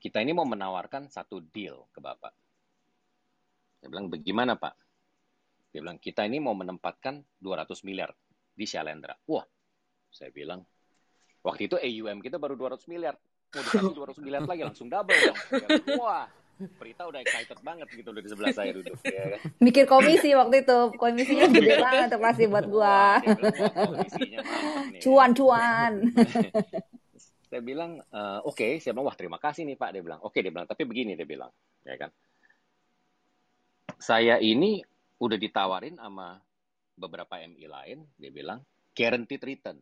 kita 0.01 0.17
ini 0.25 0.33
mau 0.33 0.49
menawarkan 0.49 1.13
satu 1.13 1.37
deal 1.53 1.85
ke 1.93 2.01
Bapak. 2.01 2.33
Saya 3.77 3.89
bilang, 3.93 4.09
bagaimana 4.09 4.57
Pak? 4.57 4.73
Dia 5.69 5.85
bilang, 5.85 6.01
kita 6.01 6.25
ini 6.25 6.41
mau 6.41 6.57
menempatkan 6.57 7.21
200 7.37 7.85
miliar 7.85 8.09
di 8.57 8.65
Shalendra. 8.65 9.13
Wah, 9.29 9.45
saya 10.09 10.33
bilang, 10.33 10.65
waktu 11.45 11.69
itu 11.69 11.77
AUM 11.77 12.25
kita 12.25 12.41
baru 12.41 12.57
200 12.57 12.89
miliar. 12.89 13.15
Mau 13.51 13.61
dikasih 13.61 13.93
200 13.93 14.25
miliar 14.25 14.43
lagi, 14.47 14.63
langsung 14.63 14.87
double 14.89 15.19
dong. 15.27 15.39
Wah, 15.99 16.25
Prita 16.77 17.09
udah 17.09 17.19
excited 17.25 17.57
banget 17.65 17.87
gitu 17.89 18.13
udah 18.13 18.21
di 18.21 18.29
sebelah 18.29 18.53
saya 18.53 18.71
duduk 18.75 18.97
ya 19.01 19.37
kan. 19.37 19.41
Mikir 19.57 19.85
komisi 19.89 20.29
waktu 20.37 20.61
itu, 20.61 20.79
komisinya 20.97 21.49
gede 21.49 21.73
banget 21.81 22.07
tuh 22.13 22.21
pasti 22.21 22.43
buat 22.45 22.65
gua. 22.69 23.17
Cuan-cuan. 25.01 26.13
saya 27.49 27.61
bilang 27.69 27.97
uh, 28.13 28.45
oke, 28.45 28.57
okay. 28.57 28.71
saya 28.77 28.93
bilang 28.93 29.09
wah 29.09 29.17
terima 29.17 29.41
kasih 29.41 29.65
nih 29.65 29.77
Pak 29.77 29.89
dia 29.89 30.01
bilang. 30.05 30.21
Oke 30.21 30.37
okay, 30.37 30.39
dia 30.45 30.51
bilang, 30.53 30.69
tapi 30.69 30.85
begini 30.85 31.17
dia 31.17 31.25
bilang, 31.25 31.49
ya 31.81 31.97
kan. 31.97 32.13
Saya 33.97 34.37
ini 34.37 34.81
udah 35.21 35.37
ditawarin 35.37 35.97
sama 35.97 36.37
beberapa 36.97 37.41
MI 37.41 37.65
lain, 37.65 38.05
dia 38.17 38.29
bilang 38.29 38.61
guaranteed 38.93 39.41
return 39.41 39.77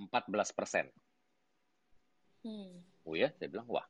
14 0.00 0.56
persen. 0.56 0.86
Hmm. 2.46 2.80
Oh 3.04 3.12
ya, 3.18 3.28
saya 3.36 3.50
bilang 3.52 3.68
wah 3.68 3.84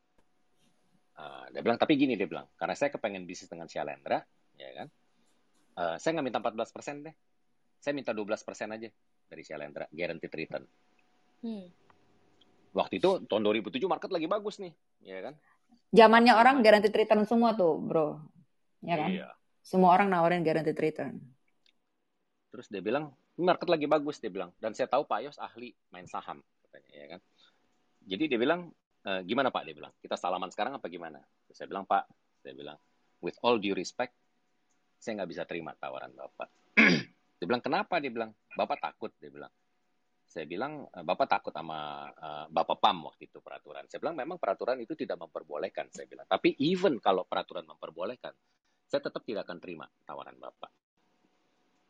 Uh, 1.19 1.51
dia 1.51 1.67
bilang, 1.67 1.75
tapi 1.75 1.99
gini 1.99 2.15
dia 2.15 2.31
bilang, 2.31 2.47
karena 2.55 2.79
saya 2.79 2.95
kepengen 2.95 3.27
bisnis 3.27 3.51
dengan 3.51 3.67
Shalendra, 3.67 4.23
ya 4.55 4.71
kan, 4.71 4.87
uh, 5.75 5.97
saya 5.99 6.15
nggak 6.15 6.27
minta 6.31 6.39
14 6.39 6.71
persen 6.71 6.95
deh, 7.03 7.15
saya 7.83 7.91
minta 7.91 8.15
12 8.15 8.47
persen 8.47 8.71
aja 8.71 8.87
dari 9.27 9.43
Shalendra, 9.43 9.91
guaranteed 9.91 10.31
return. 10.31 10.65
Hmm. 11.43 11.67
Waktu 12.71 13.03
itu 13.03 13.27
tahun 13.27 13.43
2007 13.43 13.83
market 13.91 14.11
lagi 14.15 14.31
bagus 14.31 14.63
nih, 14.63 14.71
ya 15.03 15.19
kan. 15.27 15.35
Zamannya 15.91 16.39
orang 16.39 16.63
guaranteed 16.63 16.95
return 16.95 17.27
semua 17.27 17.59
tuh, 17.59 17.83
bro, 17.83 18.23
ya 18.87 18.95
kan. 18.95 19.11
Iya. 19.11 19.29
Semua 19.67 19.99
orang 19.99 20.15
nawarin 20.15 20.47
guaranteed 20.47 20.79
return. 20.79 21.19
Terus 22.55 22.71
dia 22.71 22.79
bilang, 22.79 23.11
market 23.35 23.67
lagi 23.67 23.91
bagus 23.91 24.23
dia 24.23 24.31
bilang, 24.31 24.55
dan 24.63 24.71
saya 24.71 24.87
tahu 24.87 25.03
Pak 25.03 25.19
Yos 25.27 25.39
ahli 25.43 25.75
main 25.91 26.07
saham, 26.07 26.39
katanya, 26.63 26.91
ya 26.95 27.07
kan. 27.11 27.21
Jadi 28.07 28.25
dia 28.31 28.39
bilang, 28.39 28.71
e, 29.05 29.11
gimana 29.27 29.53
Pak? 29.53 29.63
Dia 29.67 29.75
bilang, 29.77 29.93
kita 30.01 30.17
salaman 30.19 30.51
sekarang 30.51 30.79
apa 30.79 30.87
gimana? 30.87 31.21
Saya 31.51 31.67
bilang, 31.71 31.85
Pak, 31.85 32.05
saya 32.43 32.55
bilang, 32.55 32.79
with 33.23 33.37
all 33.43 33.59
due 33.59 33.75
respect, 33.75 34.15
saya 34.99 35.23
nggak 35.23 35.31
bisa 35.31 35.43
terima 35.47 35.75
tawaran 35.79 36.11
Bapak. 36.15 36.49
dia 37.39 37.47
bilang, 37.47 37.63
kenapa? 37.63 38.03
Dia 38.03 38.11
bilang, 38.11 38.35
Bapak 38.55 38.79
takut. 38.83 39.15
Dia 39.19 39.31
bilang, 39.31 39.51
saya 40.29 40.45
bilang, 40.45 40.85
eh, 40.93 41.05
Bapak 41.07 41.27
takut 41.27 41.55
sama 41.55 42.11
uh, 42.13 42.47
Bapak 42.53 42.79
PAM 42.83 43.09
waktu 43.09 43.33
itu 43.33 43.41
peraturan. 43.41 43.89
Saya 43.89 44.03
bilang, 44.05 44.19
memang 44.19 44.37
peraturan 44.37 44.77
itu 44.83 44.93
tidak 44.93 45.17
memperbolehkan. 45.23 45.89
Saya 45.89 46.05
bilang, 46.05 46.29
tapi 46.29 46.53
even 46.61 47.01
kalau 47.01 47.25
peraturan 47.25 47.65
memperbolehkan, 47.65 48.35
saya 48.89 49.01
tetap 49.01 49.25
tidak 49.25 49.49
akan 49.49 49.59
terima 49.61 49.87
tawaran 50.05 50.37
Bapak. 50.37 50.71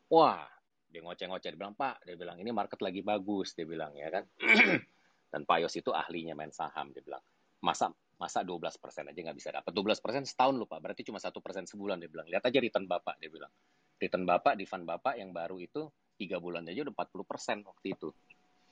Wah, 0.09 0.47
dia 0.89 1.05
ngoceh-ngoceh. 1.05 1.49
Dia 1.53 1.59
bilang, 1.59 1.75
Pak, 1.77 2.01
dia 2.07 2.15
bilang, 2.17 2.37
ini 2.41 2.49
market 2.49 2.79
lagi 2.81 3.05
bagus. 3.05 3.53
Dia 3.53 3.67
bilang, 3.67 3.93
ya 3.93 4.09
kan. 4.09 4.23
Dan 5.29 5.45
Pak 5.45 5.61
Yos 5.61 5.77
itu 5.77 5.93
ahlinya 5.93 6.33
main 6.33 6.49
saham. 6.49 6.89
Dia 6.89 7.05
bilang, 7.05 7.21
masa 7.61 7.93
masa 8.19 8.43
12 8.43 8.75
persen 8.81 9.07
aja 9.07 9.15
nggak 9.15 9.37
bisa 9.37 9.49
dapat? 9.55 9.71
12 9.71 10.03
persen 10.03 10.23
setahun 10.27 10.55
lupa 10.59 10.75
berarti 10.83 11.07
cuma 11.07 11.23
satu 11.23 11.39
persen 11.39 11.63
sebulan 11.63 12.01
dia 12.03 12.11
bilang. 12.11 12.27
Lihat 12.27 12.43
aja 12.43 12.59
return 12.59 12.83
bapak 12.89 13.15
dia 13.21 13.31
bilang. 13.31 13.53
Return 13.95 14.27
bapak 14.27 14.59
di 14.59 14.65
fund 14.67 14.83
bapak 14.83 15.15
yang 15.15 15.31
baru 15.31 15.55
itu 15.61 15.87
tiga 16.19 16.35
bulan 16.41 16.67
aja 16.67 16.83
udah 16.83 16.93
40 16.97 17.23
persen 17.23 17.57
waktu 17.63 17.95
itu. 17.95 18.11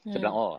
Hmm. 0.03 0.13
saya 0.13 0.19
bilang 0.23 0.35
oh 0.35 0.55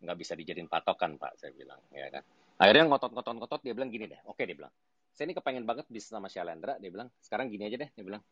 nggak 0.00 0.16
bisa 0.16 0.32
dijadiin 0.32 0.68
patokan 0.68 1.20
pak 1.20 1.36
saya 1.36 1.52
bilang 1.52 1.80
ya 1.92 2.08
kan. 2.08 2.24
Akhirnya 2.60 2.88
ngotot-ngotot-ngotot 2.88 3.60
dia 3.60 3.74
bilang 3.76 3.92
gini 3.92 4.08
deh. 4.08 4.20
Oke 4.24 4.48
dia 4.48 4.56
bilang 4.56 4.72
saya 5.12 5.28
ini 5.28 5.34
kepengen 5.36 5.68
banget 5.68 5.84
bisnis 5.92 6.14
sama 6.14 6.32
Shalendra 6.32 6.80
dia 6.80 6.88
bilang. 6.88 7.12
Sekarang 7.20 7.52
gini 7.52 7.68
aja 7.68 7.76
deh 7.76 7.90
dia 7.92 8.04
bilang. 8.04 8.24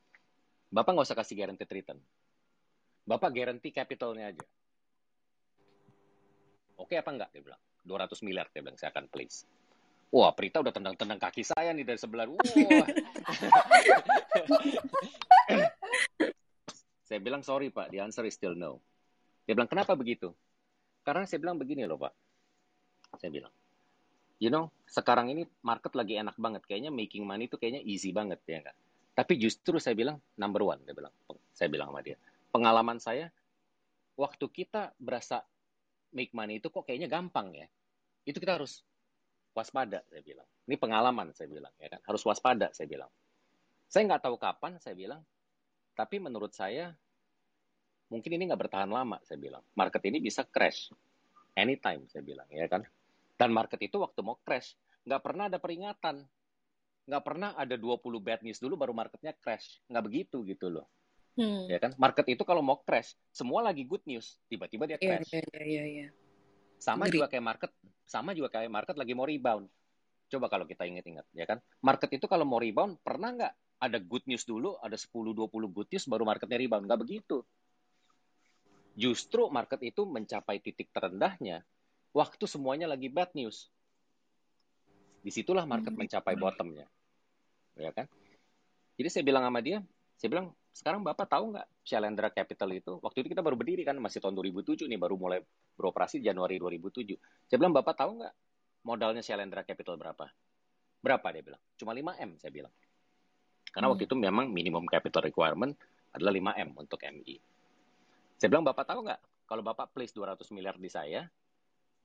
Bapak 0.73 0.97
nggak 0.97 1.07
usah 1.09 1.17
kasih 1.17 1.37
guaranteed 1.37 1.69
return. 1.69 2.01
Bapak 3.05 3.33
guarantee 3.33 3.73
capitalnya 3.73 4.33
aja 4.33 4.45
Oke 6.79 6.95
apa 6.97 7.11
enggak? 7.11 7.31
Dia 7.35 7.43
bilang. 7.43 7.61
200 7.89 8.21
miliar 8.27 8.47
dia 8.53 8.61
bilang 8.61 8.77
saya 8.77 8.93
akan 8.95 9.09
place. 9.09 9.49
Wah, 10.09 10.33
Prita 10.33 10.65
udah 10.65 10.73
tendang-tendang 10.73 11.21
kaki 11.21 11.45
saya 11.45 11.73
nih 11.77 11.85
dari 11.85 12.01
sebelah. 12.01 12.25
Wah. 12.29 12.39
saya 17.09 17.19
bilang 17.21 17.45
sorry 17.45 17.69
Pak, 17.69 17.93
the 17.93 18.01
answer 18.01 18.25
is 18.25 18.37
still 18.37 18.57
no. 18.57 18.81
Dia 19.45 19.57
bilang 19.57 19.69
kenapa 19.69 19.97
begitu? 19.97 20.33
Karena 21.05 21.25
saya 21.25 21.41
bilang 21.41 21.57
begini 21.61 21.85
loh 21.89 21.97
Pak. 22.01 22.13
Saya 23.17 23.33
bilang, 23.33 23.53
you 24.37 24.53
know, 24.53 24.69
sekarang 24.85 25.33
ini 25.33 25.49
market 25.65 25.93
lagi 25.97 26.21
enak 26.21 26.37
banget. 26.37 26.65
Kayaknya 26.69 26.93
making 26.93 27.25
money 27.25 27.49
itu 27.49 27.57
kayaknya 27.57 27.81
easy 27.85 28.13
banget 28.13 28.41
ya 28.45 28.61
enggak? 28.61 28.77
Tapi 29.17 29.35
justru 29.41 29.81
saya 29.81 29.97
bilang 29.97 30.21
number 30.37 30.63
one, 30.65 30.81
dia 30.85 30.93
bilang. 30.93 31.13
Saya 31.53 31.69
bilang 31.73 31.91
sama 31.91 32.05
dia. 32.05 32.21
Pengalaman 32.53 33.01
saya, 33.01 33.33
waktu 34.17 34.47
kita 34.49 34.93
berasa 35.01 35.43
make 36.13 36.33
money 36.33 36.61
itu 36.61 36.69
kok 36.73 36.85
kayaknya 36.85 37.09
gampang 37.11 37.53
ya. 37.55 37.69
Itu 38.25 38.41
kita 38.41 38.61
harus 38.61 38.85
waspada, 39.57 40.05
saya 40.07 40.23
bilang. 40.23 40.47
Ini 40.69 40.77
pengalaman, 40.79 41.35
saya 41.35 41.49
bilang. 41.51 41.73
ya 41.81 41.89
kan 41.91 42.01
Harus 42.07 42.23
waspada, 42.23 42.71
saya 42.71 42.87
bilang. 42.87 43.11
Saya 43.89 44.05
nggak 44.07 44.23
tahu 44.29 44.37
kapan, 44.37 44.77
saya 44.79 44.95
bilang. 44.95 45.23
Tapi 45.97 46.23
menurut 46.23 46.55
saya, 46.55 46.95
mungkin 48.13 48.31
ini 48.39 48.47
nggak 48.53 48.69
bertahan 48.69 48.91
lama, 48.91 49.19
saya 49.27 49.41
bilang. 49.41 49.65
Market 49.75 50.03
ini 50.07 50.23
bisa 50.23 50.47
crash. 50.47 50.93
Anytime, 51.59 52.07
saya 52.07 52.23
bilang. 52.23 52.47
ya 52.53 52.71
kan 52.71 52.87
Dan 53.39 53.51
market 53.55 53.79
itu 53.83 53.99
waktu 53.99 54.21
mau 54.23 54.39
crash, 54.43 54.75
nggak 55.07 55.23
pernah 55.23 55.51
ada 55.51 55.59
peringatan. 55.59 56.23
Nggak 57.09 57.25
pernah 57.25 57.57
ada 57.57 57.75
20 57.81 58.05
bad 58.21 58.45
news 58.45 58.61
dulu 58.61 58.77
baru 58.77 58.93
marketnya 58.93 59.33
crash. 59.33 59.81
Nggak 59.89 60.05
begitu 60.05 60.45
gitu 60.45 60.69
loh. 60.69 60.87
Hmm. 61.39 61.71
Ya 61.71 61.79
kan? 61.79 61.95
Market 61.95 62.27
itu 62.35 62.43
kalau 62.43 62.59
mau 62.67 62.83
crash, 62.83 63.15
semua 63.31 63.63
lagi 63.63 63.87
good 63.87 64.03
news, 64.11 64.43
tiba-tiba 64.51 64.91
dia 64.91 64.99
iya, 64.99 65.23
crash. 65.23 65.31
Iya, 65.31 65.43
iya, 65.47 65.63
iya, 65.63 65.85
iya. 65.87 66.09
Sama 66.83 67.07
Ngeri. 67.07 67.15
juga 67.15 67.27
kayak 67.31 67.45
market, 67.47 67.71
sama 68.03 68.31
juga 68.35 68.49
kayak 68.51 68.67
market 68.67 68.97
lagi 68.99 69.15
mau 69.15 69.23
rebound. 69.23 69.71
Coba 70.29 70.51
kalau 70.51 70.67
kita 70.67 70.83
ingat-ingat, 70.83 71.25
ya 71.31 71.47
kan? 71.47 71.63
Market 71.79 72.11
itu 72.19 72.27
kalau 72.27 72.43
mau 72.43 72.59
rebound, 72.59 72.99
pernah 73.07 73.31
nggak 73.31 73.55
ada 73.79 73.99
good 74.03 74.27
news 74.27 74.43
dulu, 74.43 74.75
ada 74.83 74.99
10-20 74.99 75.47
good 75.71 75.89
news, 75.95 76.05
baru 76.11 76.27
marketnya 76.27 76.59
rebound? 76.59 76.91
Nggak 76.91 77.01
begitu. 77.07 77.47
Justru 78.99 79.47
market 79.55 79.79
itu 79.87 80.03
mencapai 80.11 80.59
titik 80.59 80.91
terendahnya 80.91 81.63
waktu 82.11 82.45
semuanya 82.51 82.91
lagi 82.91 83.07
bad 83.07 83.31
news. 83.39 83.71
Di 85.23 85.31
situlah 85.31 85.63
market 85.71 85.95
hmm. 85.95 86.03
mencapai 86.03 86.35
bottomnya. 86.35 86.91
Ya 87.79 87.95
kan? 87.95 88.11
Jadi 88.99 89.09
saya 89.15 89.23
bilang 89.23 89.47
sama 89.47 89.63
dia, 89.63 89.79
saya 90.19 90.29
bilang, 90.35 90.51
sekarang 90.73 91.03
Bapak 91.03 91.27
tahu 91.27 91.55
nggak 91.57 91.67
Shalendra 91.83 92.29
Capital 92.31 92.71
itu? 92.75 92.99
Waktu 93.03 93.27
itu 93.27 93.29
kita 93.35 93.43
baru 93.43 93.59
berdiri 93.59 93.83
kan, 93.83 93.99
masih 93.99 94.23
tahun 94.23 94.39
2007 94.39 94.87
nih, 94.87 95.01
baru 95.01 95.19
mulai 95.19 95.43
beroperasi 95.75 96.23
Januari 96.23 96.61
2007. 96.61 97.19
Saya 97.51 97.59
bilang, 97.59 97.75
Bapak 97.75 97.99
tahu 97.99 98.23
nggak 98.23 98.35
modalnya 98.87 99.23
Shalendra 99.25 99.67
Capital 99.67 99.99
berapa? 99.99 100.31
Berapa 101.03 101.27
dia 101.35 101.43
bilang? 101.43 101.63
Cuma 101.79 101.95
5M 101.95 102.31
saya 102.39 102.53
bilang. 102.55 102.75
Karena 103.71 103.87
hmm. 103.89 103.93
waktu 103.95 104.05
itu 104.09 104.17
memang 104.17 104.47
minimum 104.51 104.85
capital 104.89 105.23
requirement 105.29 105.77
adalah 106.15 106.33
5M 106.33 106.75
untuk 106.75 106.99
MI. 107.05 107.37
Saya 108.39 108.49
bilang, 108.49 108.65
Bapak 108.65 108.87
tahu 108.87 109.07
nggak? 109.07 109.21
Kalau 109.49 109.63
Bapak 109.65 109.93
place 109.97 110.13
200 110.13 110.45
miliar 110.55 110.77
di 110.77 110.91
saya, 110.93 111.27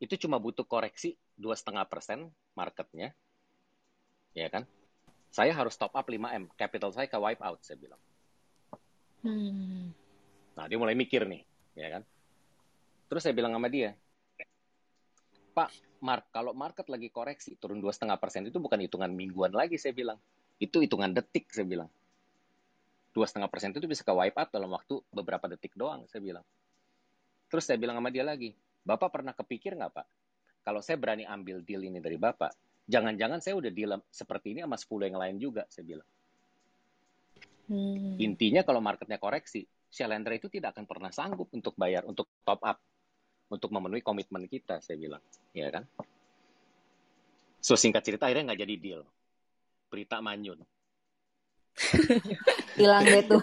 itu 0.01 0.15
cuma 0.19 0.41
butuh 0.41 0.65
koreksi 0.67 1.15
2,5 1.39 1.87
persen 1.87 2.27
marketnya, 2.57 3.13
ya 4.35 4.49
kan? 4.49 4.67
Saya 5.33 5.53
harus 5.53 5.73
top 5.79 5.93
up 5.97 6.05
5M, 6.05 6.51
capital 6.53 6.93
saya 6.93 7.09
ke 7.09 7.17
wipe 7.17 7.41
out, 7.41 7.61
saya 7.65 7.77
bilang. 7.79 8.01
Hmm. 9.23 9.95
Nah, 10.53 10.65
dia 10.67 10.77
mulai 10.77 10.93
mikir 10.93 11.23
nih, 11.25 11.41
ya 11.79 11.99
kan? 11.99 12.03
Terus 13.07 13.21
saya 13.23 13.33
bilang 13.33 13.55
sama 13.55 13.71
dia, 13.71 13.95
Pak, 15.53 15.69
Mark, 16.01 16.33
kalau 16.33 16.51
market 16.57 16.89
lagi 16.89 17.13
koreksi 17.13 17.53
turun 17.61 17.77
dua 17.77 17.93
setengah 17.93 18.17
persen 18.17 18.43
itu 18.49 18.57
bukan 18.57 18.81
hitungan 18.81 19.13
mingguan 19.13 19.53
lagi, 19.53 19.77
saya 19.77 19.93
bilang. 19.93 20.17
Itu 20.57 20.81
hitungan 20.81 21.13
detik, 21.13 21.49
saya 21.53 21.63
bilang. 21.63 21.89
Dua 23.13 23.29
setengah 23.29 23.47
persen 23.47 23.69
itu 23.69 23.85
bisa 23.85 24.01
ke 24.01 24.09
wipe 24.09 24.33
out 24.33 24.49
dalam 24.49 24.73
waktu 24.73 24.97
beberapa 25.13 25.45
detik 25.45 25.77
doang, 25.77 26.09
saya 26.09 26.25
bilang. 26.25 26.45
Terus 27.53 27.69
saya 27.69 27.77
bilang 27.77 28.01
sama 28.01 28.09
dia 28.09 28.25
lagi, 28.25 28.57
Bapak 28.81 29.13
pernah 29.13 29.37
kepikir 29.37 29.77
nggak 29.77 29.93
Pak? 29.93 30.07
Kalau 30.65 30.81
saya 30.81 30.97
berani 30.97 31.23
ambil 31.29 31.61
deal 31.61 31.85
ini 31.85 32.01
dari 32.01 32.17
Bapak, 32.17 32.51
jangan-jangan 32.89 33.37
saya 33.37 33.53
udah 33.53 33.69
deal 33.69 33.93
seperti 34.09 34.57
ini 34.57 34.65
sama 34.65 34.75
10 34.75 35.13
yang 35.13 35.19
lain 35.21 35.35
juga, 35.37 35.63
saya 35.69 35.85
bilang. 35.85 36.07
Hmm. 37.73 38.21
Intinya 38.21 38.61
kalau 38.61 38.85
marketnya 38.85 39.17
koreksi, 39.17 39.65
Shalendra 39.89 40.37
itu 40.37 40.45
tidak 40.45 40.77
akan 40.77 40.85
pernah 40.85 41.09
sanggup 41.09 41.49
untuk 41.49 41.73
bayar, 41.73 42.05
untuk 42.05 42.29
top 42.45 42.61
up, 42.61 42.77
untuk 43.49 43.73
memenuhi 43.73 44.05
komitmen 44.05 44.45
kita, 44.45 44.77
saya 44.77 45.01
bilang. 45.01 45.25
Ya 45.57 45.73
kan? 45.73 45.89
So 47.57 47.73
singkat 47.73 48.05
cerita 48.05 48.29
akhirnya 48.29 48.53
nggak 48.53 48.61
jadi 48.61 48.75
deal. 48.77 49.01
Berita 49.89 50.21
manyun. 50.21 50.61
Hilang 52.77 53.05
deh 53.09 53.25
tuh. 53.25 53.41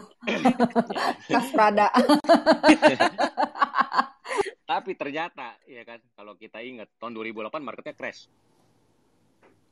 Kas 1.34 1.50
Prada. 1.50 1.90
Tapi 4.70 4.94
ternyata, 4.94 5.58
ya 5.66 5.82
kan, 5.82 5.98
kalau 6.14 6.38
kita 6.38 6.62
ingat, 6.62 6.86
tahun 7.02 7.18
2008 7.18 7.58
marketnya 7.58 7.90
crash. 7.98 8.30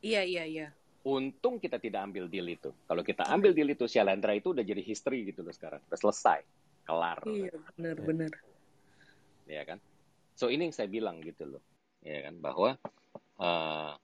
Iya, 0.03 0.27
iya, 0.27 0.43
iya. 0.43 0.69
Untung 1.07 1.62
kita 1.62 1.78
tidak 1.78 2.11
ambil 2.11 2.26
deal 2.26 2.49
itu. 2.50 2.75
Kalau 2.85 3.02
kita 3.07 3.26
ambil 3.31 3.55
deal 3.55 3.71
itu, 3.71 3.87
Shalendra 3.87 4.35
itu 4.35 4.50
udah 4.50 4.67
jadi 4.67 4.83
history 4.83 5.31
gitu 5.31 5.47
loh 5.47 5.55
sekarang. 5.55 5.81
Udah 5.87 5.99
selesai. 5.99 6.40
Kelar. 6.85 7.23
Iya, 7.28 7.55
benar-benar. 7.76 8.33
Ya 9.47 9.62
kan? 9.64 9.78
So 10.35 10.50
ini 10.50 10.69
yang 10.69 10.75
saya 10.75 10.90
bilang 10.90 11.23
gitu 11.23 11.47
loh. 11.47 11.62
Ya 12.02 12.28
kan, 12.28 12.38
bahwa 12.38 12.78
uh, 13.38 13.95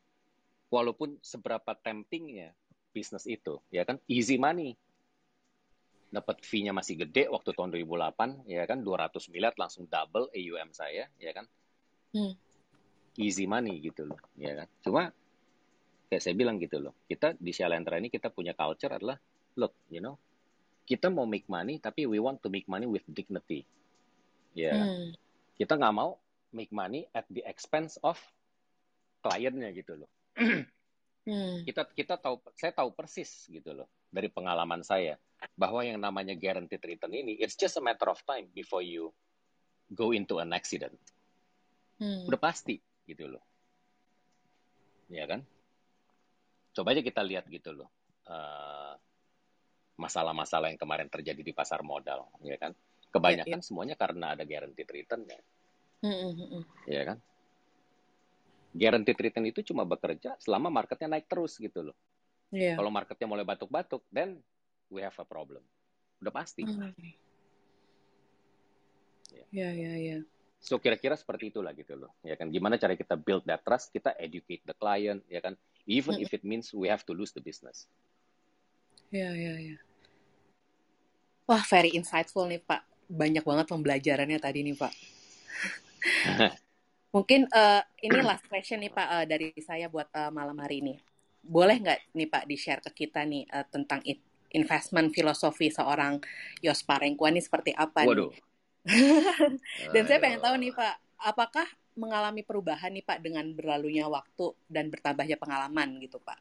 walaupun 0.71 1.19
seberapa 1.23 1.75
temptingnya 1.79 2.55
bisnis 2.95 3.27
itu, 3.27 3.59
ya 3.75 3.83
kan, 3.83 3.99
easy 4.07 4.39
money 4.39 4.79
dapat 6.15 6.39
fee-nya 6.47 6.71
masih 6.71 7.03
gede 7.03 7.27
waktu 7.27 7.51
tahun 7.51 7.75
2008 7.75 8.47
ya 8.47 8.63
kan 8.71 8.87
200 8.87 9.35
miliar 9.35 9.51
langsung 9.59 9.91
double 9.91 10.31
AUM 10.31 10.71
saya 10.71 11.11
ya 11.19 11.35
kan 11.35 11.43
hmm. 12.15 12.39
easy 13.19 13.51
money 13.51 13.83
gitu 13.83 14.07
loh 14.07 14.21
ya 14.39 14.63
kan 14.63 14.69
cuma 14.87 15.03
kayak 16.15 16.23
saya 16.23 16.35
bilang 16.39 16.63
gitu 16.63 16.79
loh 16.79 16.95
kita 17.11 17.35
di 17.35 17.51
Shalendra 17.51 17.99
ini 17.99 18.07
kita 18.07 18.31
punya 18.31 18.55
culture 18.55 18.95
adalah 18.95 19.19
look 19.59 19.75
you 19.91 19.99
know 19.99 20.15
kita 20.87 21.11
mau 21.11 21.27
make 21.27 21.51
money 21.51 21.83
tapi 21.83 22.07
we 22.07 22.23
want 22.23 22.39
to 22.39 22.47
make 22.47 22.71
money 22.71 22.87
with 22.87 23.03
dignity 23.11 23.67
ya 24.55 24.71
kan? 24.71 24.87
hmm. 24.87 25.11
kita 25.59 25.75
nggak 25.75 25.95
mau 25.95 26.15
make 26.55 26.71
money 26.71 27.03
at 27.11 27.27
the 27.35 27.43
expense 27.43 27.99
of 28.07 28.15
kliennya 29.27 29.75
gitu 29.75 29.99
loh 29.99 30.11
hmm. 31.27 31.67
kita 31.67 31.91
kita 31.99 32.15
tahu 32.23 32.39
saya 32.55 32.71
tahu 32.71 32.95
persis 32.95 33.51
gitu 33.51 33.75
loh 33.75 33.91
dari 34.15 34.31
pengalaman 34.31 34.87
saya 34.87 35.19
bahwa 35.59 35.83
yang 35.83 35.99
namanya 35.99 36.39
guaranteed 36.39 36.81
return 36.87 37.11
ini 37.11 37.35
it's 37.43 37.59
just 37.59 37.75
a 37.75 37.83
matter 37.83 38.07
of 38.07 38.23
time 38.23 38.47
before 38.55 38.81
you 38.81 39.11
go 39.93 40.13
into 40.17 40.41
an 40.41 40.53
accident. 40.57 40.97
Hmm. 42.01 42.25
Udah 42.25 42.41
pasti 42.41 42.81
gitu 43.05 43.29
loh. 43.29 43.43
Ya 45.13 45.29
kan? 45.29 45.45
Coba 46.75 46.93
aja 46.93 47.01
kita 47.01 47.23
lihat 47.23 47.47
gitu 47.49 47.71
loh. 47.73 47.89
masalah 49.95 50.35
masalah-masalah 50.35 50.75
yang 50.75 50.81
kemarin 50.81 51.07
terjadi 51.07 51.39
di 51.39 51.55
pasar 51.55 51.87
modal, 51.87 52.27
ya 52.43 52.59
kan? 52.59 52.75
Kebanyakan 53.15 53.47
yeah, 53.47 53.63
yeah. 53.63 53.63
semuanya 53.63 53.95
karena 53.95 54.35
ada 54.35 54.43
guaranteed 54.43 54.91
return 54.91 55.23
ya. 55.23 55.39
Hmm, 56.03 56.11
hmm, 56.19 56.33
hmm, 56.35 56.49
hmm. 56.51 56.65
Ya 56.91 57.03
kan? 57.07 57.19
Guaranteed 58.75 59.19
return 59.23 59.47
itu 59.47 59.63
cuma 59.63 59.87
bekerja 59.87 60.35
selama 60.43 60.67
marketnya 60.67 61.15
naik 61.15 61.31
terus 61.31 61.63
gitu 61.63 61.87
loh. 61.87 61.97
Yeah. 62.51 62.75
Kalau 62.75 62.91
marketnya 62.91 63.31
mulai 63.31 63.47
batuk-batuk, 63.47 64.03
then 64.11 64.43
we 64.91 64.99
have 64.99 65.15
a 65.15 65.27
problem. 65.27 65.63
Udah 66.19 66.35
pasti. 66.35 66.67
Hmm. 66.67 66.91
Ya, 69.55 69.71
ya, 69.71 69.93
ya. 69.95 70.19
So 70.65 70.81
kira-kira 70.81 71.15
seperti 71.15 71.53
itulah 71.53 71.77
gitu 71.77 71.95
loh. 71.95 72.17
Ya 72.25 72.35
kan 72.41 72.49
gimana 72.49 72.81
cara 72.81 72.97
kita 72.97 73.15
build 73.21 73.45
that 73.45 73.61
trust, 73.63 73.93
kita 73.93 74.17
educate 74.17 74.65
the 74.65 74.75
client, 74.75 75.21
ya 75.29 75.45
kan. 75.45 75.55
Even 75.85 76.17
if 76.17 76.33
it 76.33 76.43
means 76.45 76.73
we 76.73 76.89
have 76.89 77.05
to 77.05 77.13
lose 77.13 77.33
the 77.37 77.45
business. 77.45 77.85
Ya, 79.13 79.31
ya, 79.37 79.55
ya. 79.61 79.77
Wah, 81.45 81.61
very 81.69 81.93
insightful 81.93 82.49
nih, 82.49 82.65
Pak. 82.65 82.89
Banyak 83.05 83.45
banget 83.45 83.67
pembelajarannya 83.69 84.41
tadi 84.41 84.65
nih, 84.65 84.77
Pak. 84.81 84.95
Mungkin 87.15 87.47
uh, 87.53 87.85
ini 88.01 88.19
last 88.25 88.49
question 88.49 88.81
nih, 88.81 88.91
Pak, 88.91 89.09
uh, 89.13 89.25
dari 89.29 89.53
saya 89.61 89.93
buat 89.93 90.09
uh, 90.17 90.33
malam 90.33 90.57
hari 90.57 90.81
ini. 90.81 90.97
Boleh 91.45 91.77
nggak 91.77 92.17
nih, 92.17 92.29
Pak, 92.33 92.45
di-share 92.49 92.81
ke 92.81 93.05
kita 93.05 93.29
nih 93.29 93.45
uh, 93.53 93.69
tentang 93.69 94.01
it, 94.09 94.25
investment 94.57 95.13
filosofi 95.13 95.69
seorang 95.69 96.23
Yos 96.65 96.81
Parengkua 96.87 97.29
ini 97.29 97.45
seperti 97.45 97.77
apa 97.77 98.09
Waduh. 98.09 98.33
nih? 98.33 98.41
dan 99.97 100.03
saya 100.09 100.19
pengen 100.21 100.41
tahu 100.41 100.57
nih 100.61 100.73
Pak, 100.73 100.95
apakah 101.21 101.69
mengalami 101.95 102.43
perubahan 102.43 102.93
nih 102.95 103.05
Pak 103.07 103.19
dengan 103.23 103.47
berlalunya 103.55 104.07
waktu 104.11 104.55
dan 104.67 104.91
bertambahnya 104.91 105.39
pengalaman 105.39 106.01
gitu 106.03 106.19
Pak? 106.21 106.39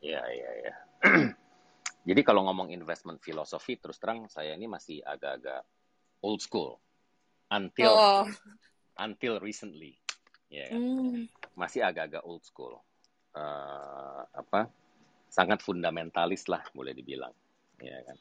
Ya, 0.00 0.22
ya, 0.28 0.50
ya. 0.62 0.74
Jadi 2.08 2.20
kalau 2.22 2.46
ngomong 2.46 2.70
investment 2.70 3.18
filosofi, 3.18 3.76
terus 3.80 3.98
terang 3.98 4.30
saya 4.30 4.54
ini 4.54 4.70
masih 4.70 5.02
agak-agak 5.02 5.66
old 6.22 6.38
school. 6.38 6.78
Until 7.50 7.94
oh. 7.94 8.26
until 8.98 9.42
recently. 9.42 9.98
Ya, 10.46 10.70
kan? 10.70 10.78
mm. 10.78 11.26
Masih 11.58 11.82
agak-agak 11.82 12.22
old 12.22 12.46
school. 12.46 12.78
Uh, 13.34 14.22
apa? 14.32 14.70
sangat 15.36 15.60
fundamentalis 15.60 16.48
lah 16.48 16.64
boleh 16.72 16.96
dibilang 16.96 17.34
ya 17.76 18.00
kan 18.08 18.18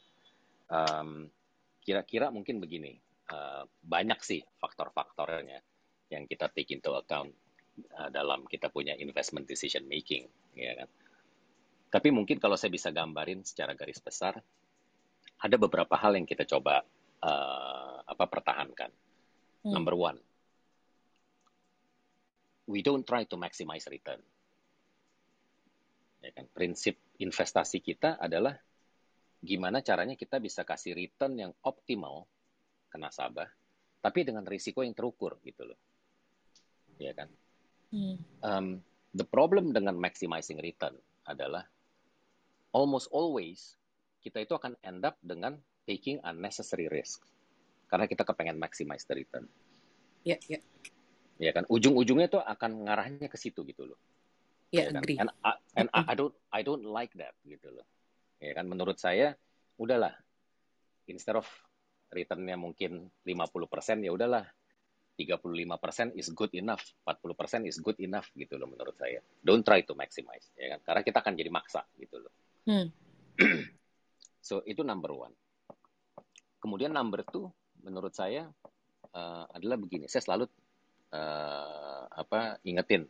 um, 0.68 1.10
kira-kira 1.80 2.28
mungkin 2.34 2.60
begini 2.60 2.98
uh, 3.32 3.64
banyak 3.80 4.20
sih 4.20 4.44
faktor-faktornya 4.60 5.64
yang 6.12 6.30
kita 6.30 6.52
take 6.54 6.74
into 6.74 6.94
account 6.94 7.34
uh, 7.98 8.10
dalam 8.14 8.46
kita 8.46 8.70
punya 8.70 8.94
investment 8.98 9.50
decision 9.50 9.86
making 9.90 10.30
ya 10.58 10.74
kan? 10.86 10.90
Tapi 11.90 12.12
mungkin 12.12 12.42
kalau 12.42 12.60
saya 12.60 12.74
bisa 12.74 12.92
gambarin 12.92 13.46
secara 13.48 13.72
garis 13.74 14.02
besar 14.04 14.38
ada 15.36 15.56
beberapa 15.60 15.96
hal 15.96 16.18
yang 16.18 16.28
kita 16.28 16.44
coba 16.48 16.84
uh, 17.24 17.98
apa 18.06 18.26
pertahankan. 18.30 18.92
Hmm. 19.66 19.74
number 19.74 19.98
one 19.98 20.22
we 22.66 22.82
don't 22.82 23.06
try 23.06 23.24
to 23.26 23.38
maximize 23.38 23.86
return. 23.90 24.22
Ya 26.22 26.34
kan? 26.34 26.50
Prinsip 26.50 26.98
investasi 27.22 27.82
kita 27.82 28.18
adalah 28.18 28.58
gimana 29.46 29.86
caranya 29.86 30.18
kita 30.18 30.42
bisa 30.42 30.66
kasih 30.66 30.98
return 30.98 31.38
yang 31.38 31.52
optimal 31.62 32.26
ke 32.90 32.98
nasabah, 32.98 33.46
tapi 34.02 34.26
dengan 34.26 34.42
risiko 34.42 34.82
yang 34.82 34.98
terukur 34.98 35.38
gitu 35.46 35.70
loh, 35.70 35.78
ya 37.02 37.14
kan? 37.14 37.30
Hmm. 37.92 38.18
Um, 38.44 38.68
the 39.16 39.28
problem 39.28 39.72
dengan 39.72 39.96
maximizing 39.96 40.60
return 40.60 40.96
adalah 41.26 41.66
almost 42.76 43.08
always 43.16 43.80
kita 44.20 44.44
itu 44.44 44.54
akan 44.58 44.76
end 44.84 45.06
up 45.06 45.16
dengan 45.22 45.56
taking 45.86 46.20
unnecessary 46.26 46.90
risk 46.90 47.24
karena 47.88 48.10
kita 48.10 48.26
kepengen 48.26 48.58
maximize 48.58 49.06
the 49.06 49.16
return. 49.16 49.46
Ya, 50.26 50.36
yeah, 50.36 50.40
ya. 50.46 50.52
Yeah. 50.60 50.64
Ya 51.36 51.52
kan, 51.52 51.68
ujung-ujungnya 51.68 52.32
itu 52.32 52.40
akan 52.40 52.88
ngarahnya 52.88 53.28
ke 53.28 53.36
situ 53.36 53.68
gitu 53.68 53.92
loh. 53.92 54.00
Ya, 54.72 54.88
yeah, 54.88 54.98
agree. 54.98 55.20
And, 55.20 55.30
I, 55.44 55.52
and 55.76 55.88
I, 55.92 56.02
I 56.12 56.16
don't 56.16 56.36
I 56.52 56.62
don't 56.64 56.88
like 56.88 57.12
that 57.20 57.36
gitu 57.44 57.76
loh. 57.76 57.86
Ya 58.40 58.56
kan 58.56 58.66
menurut 58.72 58.98
saya 58.98 59.36
udahlah 59.76 60.16
instead 61.12 61.36
of 61.38 61.46
returnnya 62.10 62.56
mungkin 62.56 63.12
50% 63.28 64.08
ya 64.08 64.12
udahlah 64.16 64.48
35% 65.16 66.20
is 66.20 66.28
good 66.36 66.52
enough, 66.52 66.84
40% 67.08 67.64
is 67.66 67.80
good 67.80 67.96
enough 68.04 68.28
gitu 68.36 68.60
loh 68.60 68.68
menurut 68.68 68.96
saya. 69.00 69.24
Don't 69.40 69.64
try 69.64 69.82
to 69.88 69.96
maximize 69.96 70.52
ya 70.60 70.76
kan 70.76 70.80
karena 70.84 71.02
kita 71.08 71.18
akan 71.24 71.34
jadi 71.40 71.52
maksa 71.52 71.82
gitu 71.96 72.20
loh. 72.20 72.34
Hmm. 72.68 72.88
so 74.48 74.60
itu 74.68 74.84
number 74.84 75.16
one. 75.16 75.34
Kemudian 76.60 76.92
number 76.92 77.24
two 77.24 77.48
menurut 77.86 78.12
saya 78.12 78.50
uh, 79.16 79.46
adalah 79.54 79.78
begini, 79.80 80.10
saya 80.12 80.26
selalu 80.26 80.50
uh, 81.16 82.04
apa 82.12 82.60
ingetin 82.68 83.08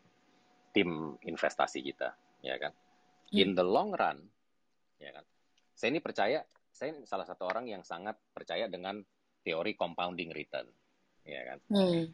tim 0.76 1.16
investasi 1.24 1.80
kita, 1.80 2.12
ya 2.44 2.60
kan. 2.60 2.76
Hmm. 3.32 3.40
In 3.40 3.50
the 3.56 3.64
long 3.64 3.96
run, 3.96 4.20
ya 5.00 5.16
kan. 5.16 5.26
Saya 5.72 5.96
ini 5.96 6.04
percaya, 6.04 6.44
saya 6.70 6.92
ini 6.92 7.08
salah 7.08 7.24
satu 7.24 7.48
orang 7.48 7.72
yang 7.72 7.82
sangat 7.88 8.20
percaya 8.36 8.68
dengan 8.68 9.00
teori 9.42 9.74
compounding 9.80 10.36
return, 10.36 10.68
ya 11.26 11.42
kan. 11.44 11.60
Hmm. 11.74 12.06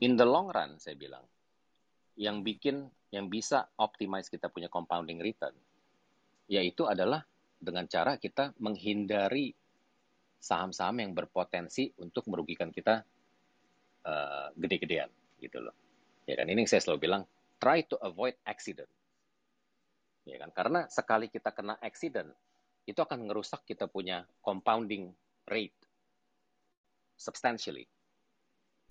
In 0.00 0.16
the 0.16 0.24
long 0.24 0.48
run, 0.48 0.80
saya 0.80 0.96
bilang, 0.96 1.22
yang 2.16 2.40
bikin, 2.40 2.88
yang 3.12 3.28
bisa 3.28 3.68
optimize 3.76 4.32
kita 4.32 4.48
punya 4.48 4.72
compounding 4.72 5.20
return, 5.20 5.52
yaitu 6.48 6.88
adalah 6.88 7.22
dengan 7.60 7.84
cara 7.84 8.16
kita 8.16 8.56
menghindari 8.56 9.52
saham-saham 10.40 11.04
yang 11.04 11.12
berpotensi 11.12 11.92
untuk 12.00 12.24
merugikan 12.32 12.72
kita 12.72 13.04
uh, 14.08 14.48
gede-gedean 14.56 15.12
gitu 15.36 15.60
loh. 15.60 15.76
Ya 16.24 16.40
kan 16.40 16.48
ini 16.48 16.64
yang 16.64 16.70
saya 16.72 16.80
selalu 16.80 17.00
bilang 17.04 17.22
try 17.60 17.84
to 17.84 18.00
avoid 18.00 18.40
accident. 18.48 18.88
Ya 20.24 20.40
kan? 20.40 20.48
Karena 20.56 20.88
sekali 20.88 21.28
kita 21.28 21.52
kena 21.52 21.76
accident, 21.84 22.32
itu 22.88 22.96
akan 22.96 23.28
ngerusak 23.28 23.68
kita 23.68 23.84
punya 23.84 24.24
compounding 24.40 25.12
rate 25.44 25.79
substantially. 27.20 27.84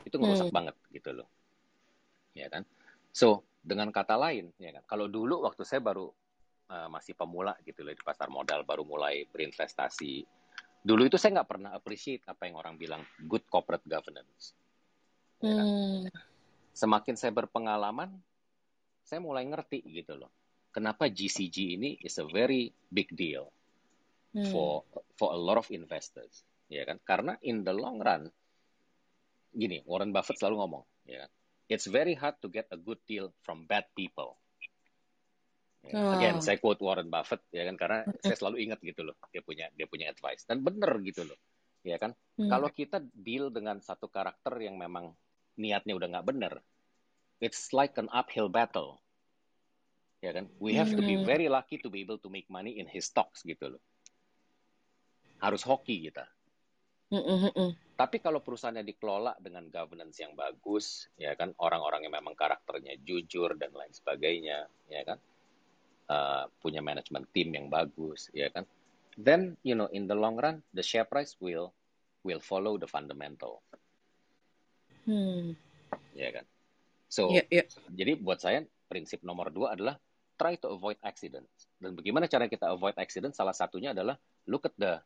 itu 0.06 0.16
ngerusak 0.16 0.48
hmm. 0.48 0.56
banget 0.56 0.76
gitu 0.96 1.12
loh 1.12 1.28
ya 2.32 2.48
kan 2.48 2.64
so 3.12 3.44
dengan 3.60 3.92
kata 3.92 4.16
lain 4.16 4.48
ya 4.56 4.72
kan 4.72 4.84
kalau 4.88 5.12
dulu 5.12 5.44
waktu 5.44 5.68
saya 5.68 5.84
baru 5.84 6.08
uh, 6.72 6.88
masih 6.88 7.18
pemula 7.20 7.58
gitu 7.68 7.84
loh 7.84 7.92
di 7.92 8.00
pasar 8.00 8.32
modal 8.32 8.64
baru 8.64 8.88
mulai 8.88 9.28
berinvestasi 9.28 10.24
dulu 10.80 11.04
itu 11.04 11.20
saya 11.20 11.42
nggak 11.42 11.50
pernah 11.52 11.76
appreciate 11.76 12.24
apa 12.32 12.48
yang 12.48 12.56
orang 12.56 12.80
bilang 12.80 13.04
good 13.28 13.44
corporate 13.52 13.84
governance 13.84 14.56
ya 15.44 15.52
kan? 15.52 15.66
hmm. 15.68 16.02
semakin 16.72 17.16
saya 17.20 17.36
berpengalaman 17.36 18.16
saya 19.04 19.20
mulai 19.20 19.44
ngerti 19.44 19.84
gitu 19.84 20.16
loh 20.16 20.32
kenapa 20.72 21.12
GCG 21.12 21.76
ini 21.76 22.00
is 22.00 22.16
a 22.22 22.28
very 22.30 22.72
big 22.88 23.12
deal 23.12 23.52
hmm. 24.32 24.48
for 24.48 24.88
for 25.20 25.36
a 25.36 25.40
lot 25.40 25.60
of 25.60 25.68
investors 25.76 26.48
ya 26.70 26.86
kan? 26.86 27.02
Karena 27.02 27.34
in 27.42 27.66
the 27.66 27.74
long 27.74 28.00
run 28.00 28.30
gini 29.50 29.82
Warren 29.90 30.14
Buffett 30.14 30.38
selalu 30.38 30.56
ngomong 30.64 30.84
ya 31.10 31.26
kan? 31.26 31.32
It's 31.70 31.86
very 31.86 32.18
hard 32.18 32.38
to 32.42 32.50
get 32.50 32.70
a 32.74 32.80
good 32.80 33.02
deal 33.06 33.30
from 33.46 33.70
bad 33.70 33.86
people. 33.94 34.38
Ya, 35.86 35.96
oh. 35.96 36.18
again 36.18 36.42
saya 36.42 36.62
quote 36.62 36.82
Warren 36.82 37.10
Buffett 37.10 37.42
ya 37.50 37.66
kan? 37.66 37.76
Karena 37.76 38.06
saya 38.22 38.38
selalu 38.38 38.70
ingat 38.70 38.80
gitu 38.86 39.02
loh 39.04 39.18
dia 39.34 39.42
punya 39.42 39.68
dia 39.74 39.90
punya 39.90 40.14
advice. 40.14 40.46
Dan 40.46 40.62
bener 40.62 40.94
gitu 41.02 41.26
loh 41.26 41.38
ya 41.82 41.98
kan? 41.98 42.14
Hmm. 42.36 42.52
kalau 42.52 42.70
kita 42.76 43.00
deal 43.16 43.50
dengan 43.56 43.80
satu 43.80 44.12
karakter 44.12 44.52
yang 44.60 44.76
memang 44.76 45.16
niatnya 45.56 45.96
udah 45.96 46.08
nggak 46.12 46.28
bener 46.28 46.60
it's 47.40 47.72
like 47.72 47.96
an 47.98 48.12
uphill 48.12 48.52
battle. 48.52 49.00
Ya 50.20 50.36
kan? 50.36 50.52
We 50.60 50.76
have 50.76 50.92
to 50.92 51.00
be 51.00 51.16
hmm. 51.16 51.24
very 51.24 51.48
lucky 51.48 51.80
to 51.80 51.88
be 51.88 52.04
able 52.04 52.20
to 52.20 52.28
make 52.28 52.52
money 52.52 52.76
in 52.76 52.92
his 52.92 53.08
stocks 53.08 53.40
gitu 53.48 53.80
loh. 53.80 53.84
Harus 55.40 55.64
hoki 55.64 56.04
kita 56.04 56.28
Mm-mm. 57.10 57.74
Tapi 57.98 58.22
kalau 58.22 58.40
perusahaannya 58.40 58.86
dikelola 58.86 59.34
dengan 59.42 59.66
governance 59.68 60.22
yang 60.22 60.38
bagus, 60.38 61.10
ya 61.18 61.34
kan 61.34 61.52
orang-orang 61.58 62.06
yang 62.06 62.14
memang 62.14 62.38
karakternya 62.38 63.02
jujur 63.02 63.58
dan 63.58 63.74
lain 63.74 63.90
sebagainya, 63.90 64.70
ya 64.88 65.02
kan 65.04 65.18
uh, 66.08 66.46
punya 66.62 66.86
manajemen 66.86 67.26
tim 67.34 67.50
yang 67.50 67.68
bagus, 67.68 68.30
ya 68.30 68.54
kan. 68.54 68.64
Then 69.20 69.58
you 69.66 69.74
know 69.74 69.90
in 69.90 70.06
the 70.06 70.16
long 70.16 70.38
run 70.38 70.62
the 70.72 70.86
share 70.86 71.04
price 71.04 71.36
will 71.42 71.74
will 72.22 72.40
follow 72.40 72.78
the 72.78 72.88
fundamental. 72.88 73.66
Hmm. 75.10 75.58
Ya 76.14 76.30
kan. 76.30 76.46
So 77.10 77.34
yeah, 77.34 77.50
yeah. 77.50 77.66
jadi 77.90 78.22
buat 78.22 78.38
saya 78.38 78.70
prinsip 78.86 79.26
nomor 79.26 79.50
dua 79.50 79.74
adalah 79.74 79.98
try 80.38 80.56
to 80.62 80.72
avoid 80.72 81.02
accidents. 81.02 81.68
Dan 81.82 81.98
bagaimana 81.98 82.30
cara 82.30 82.46
kita 82.46 82.70
avoid 82.70 82.96
accident? 83.02 83.34
Salah 83.34 83.58
satunya 83.58 83.98
adalah 83.98 84.16
look 84.46 84.70
at 84.70 84.78
the 84.78 85.02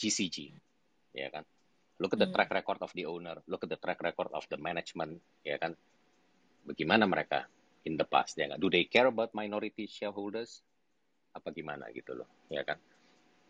GCG 0.00 0.69
ya 1.14 1.28
kan? 1.30 1.44
Look 2.00 2.16
at 2.16 2.20
the 2.20 2.32
hmm. 2.32 2.34
track 2.34 2.50
record 2.50 2.80
of 2.80 2.92
the 2.96 3.04
owner. 3.04 3.44
Look 3.44 3.68
at 3.68 3.70
the 3.70 3.76
track 3.76 4.00
record 4.00 4.32
of 4.32 4.48
the 4.48 4.56
management 4.56 5.20
ya 5.44 5.60
kan? 5.60 5.76
Bagaimana 6.64 7.04
mereka 7.04 7.44
in 7.84 8.00
the 8.00 8.08
past 8.08 8.40
ya 8.40 8.48
kan? 8.48 8.56
Do 8.56 8.72
they 8.72 8.88
care 8.88 9.08
about 9.10 9.36
minority 9.36 9.84
shareholders? 9.84 10.64
Apa 11.36 11.52
gimana 11.52 11.92
gitu 11.92 12.16
loh 12.16 12.28
ya 12.48 12.64
kan? 12.64 12.80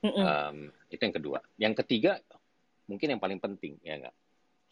Um, 0.03 0.73
itu 0.91 1.01
yang 1.01 1.15
kedua. 1.15 1.39
Yang 1.61 1.75
ketiga 1.87 2.19
mungkin 2.91 3.15
yang 3.15 3.23
paling 3.23 3.39
penting 3.39 3.79
ya 3.87 4.03
enggak 4.03 4.17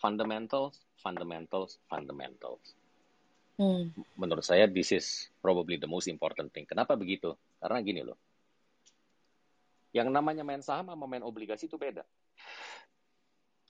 fundamentals 0.03 0.83
fundamentals 0.99 1.79
fundamentals. 1.87 2.75
Hmm. 3.59 3.91
menurut 4.15 4.47
saya 4.47 4.71
this 4.71 4.95
is 4.95 5.35
probably 5.43 5.79
the 5.83 5.91
most 5.91 6.07
important 6.07 6.51
thing. 6.55 6.63
Kenapa 6.67 6.95
begitu? 6.95 7.35
Karena 7.59 7.83
gini 7.83 8.07
loh. 8.07 8.15
Yang 9.91 10.15
namanya 10.15 10.47
main 10.47 10.63
saham 10.63 10.95
sama 10.95 11.11
main 11.11 11.27
obligasi 11.27 11.67
itu 11.67 11.75
beda 11.75 12.07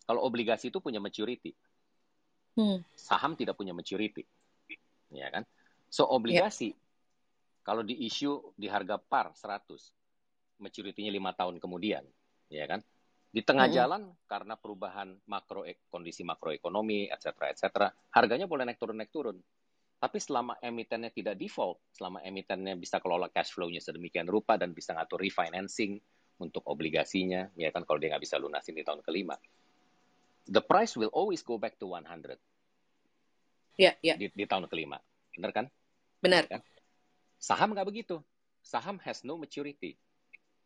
kalau 0.08 0.24
obligasi 0.24 0.72
itu 0.72 0.80
punya 0.80 0.96
maturity. 1.04 1.52
Hmm. 2.56 2.80
Saham 2.96 3.36
tidak 3.36 3.60
punya 3.60 3.76
maturity. 3.76 4.24
Ya 5.12 5.28
kan? 5.28 5.44
So 5.92 6.08
obligasi 6.08 6.72
yeah. 6.72 6.80
kalau 7.60 7.84
di 7.84 8.08
issue 8.08 8.40
di 8.56 8.72
harga 8.72 8.96
par 8.96 9.36
100, 9.36 9.68
maturity-nya 10.64 11.12
5 11.12 11.38
tahun 11.44 11.54
kemudian, 11.60 12.08
ya 12.48 12.64
kan? 12.64 12.80
Di 13.28 13.44
tengah 13.44 13.68
-hmm. 13.68 13.76
jalan 13.76 14.02
karena 14.24 14.56
perubahan 14.56 15.12
makro 15.28 15.68
kondisi 15.92 16.24
makroekonomi, 16.24 17.12
etc. 17.12 17.52
etc. 17.52 17.92
harganya 18.16 18.48
boleh 18.48 18.64
naik 18.64 18.80
turun 18.80 18.96
naik 18.96 19.12
turun. 19.12 19.36
Tapi 19.98 20.18
selama 20.22 20.56
emitennya 20.62 21.12
tidak 21.12 21.36
default, 21.36 21.82
selama 21.92 22.24
emitennya 22.24 22.78
bisa 22.78 23.02
kelola 23.02 23.28
cash 23.28 23.52
flow-nya 23.52 23.82
sedemikian 23.82 24.30
rupa 24.30 24.54
dan 24.56 24.72
bisa 24.72 24.94
ngatur 24.94 25.20
refinancing 25.20 26.00
untuk 26.38 26.62
obligasinya, 26.70 27.50
ya 27.58 27.68
kan 27.74 27.82
kalau 27.82 27.98
dia 27.98 28.14
nggak 28.14 28.22
bisa 28.22 28.38
lunasin 28.38 28.78
di 28.78 28.86
tahun 28.86 29.02
kelima, 29.02 29.34
the 30.48 30.64
price 30.64 30.96
will 30.96 31.12
always 31.12 31.44
go 31.44 31.60
back 31.60 31.76
to 31.78 31.86
100. 31.86 32.40
Ya, 33.78 33.94
yeah, 33.94 33.94
ya. 34.00 34.16
Yeah. 34.16 34.16
Di, 34.16 34.26
di 34.34 34.44
tahun 34.48 34.66
kelima. 34.66 34.98
Benar 35.36 35.52
kan? 35.54 35.66
Benar. 36.18 36.50
Kan? 36.50 36.64
Saham 37.38 37.76
nggak 37.76 37.86
begitu. 37.86 38.18
Saham 38.64 38.98
has 39.06 39.22
no 39.22 39.38
maturity. 39.38 39.94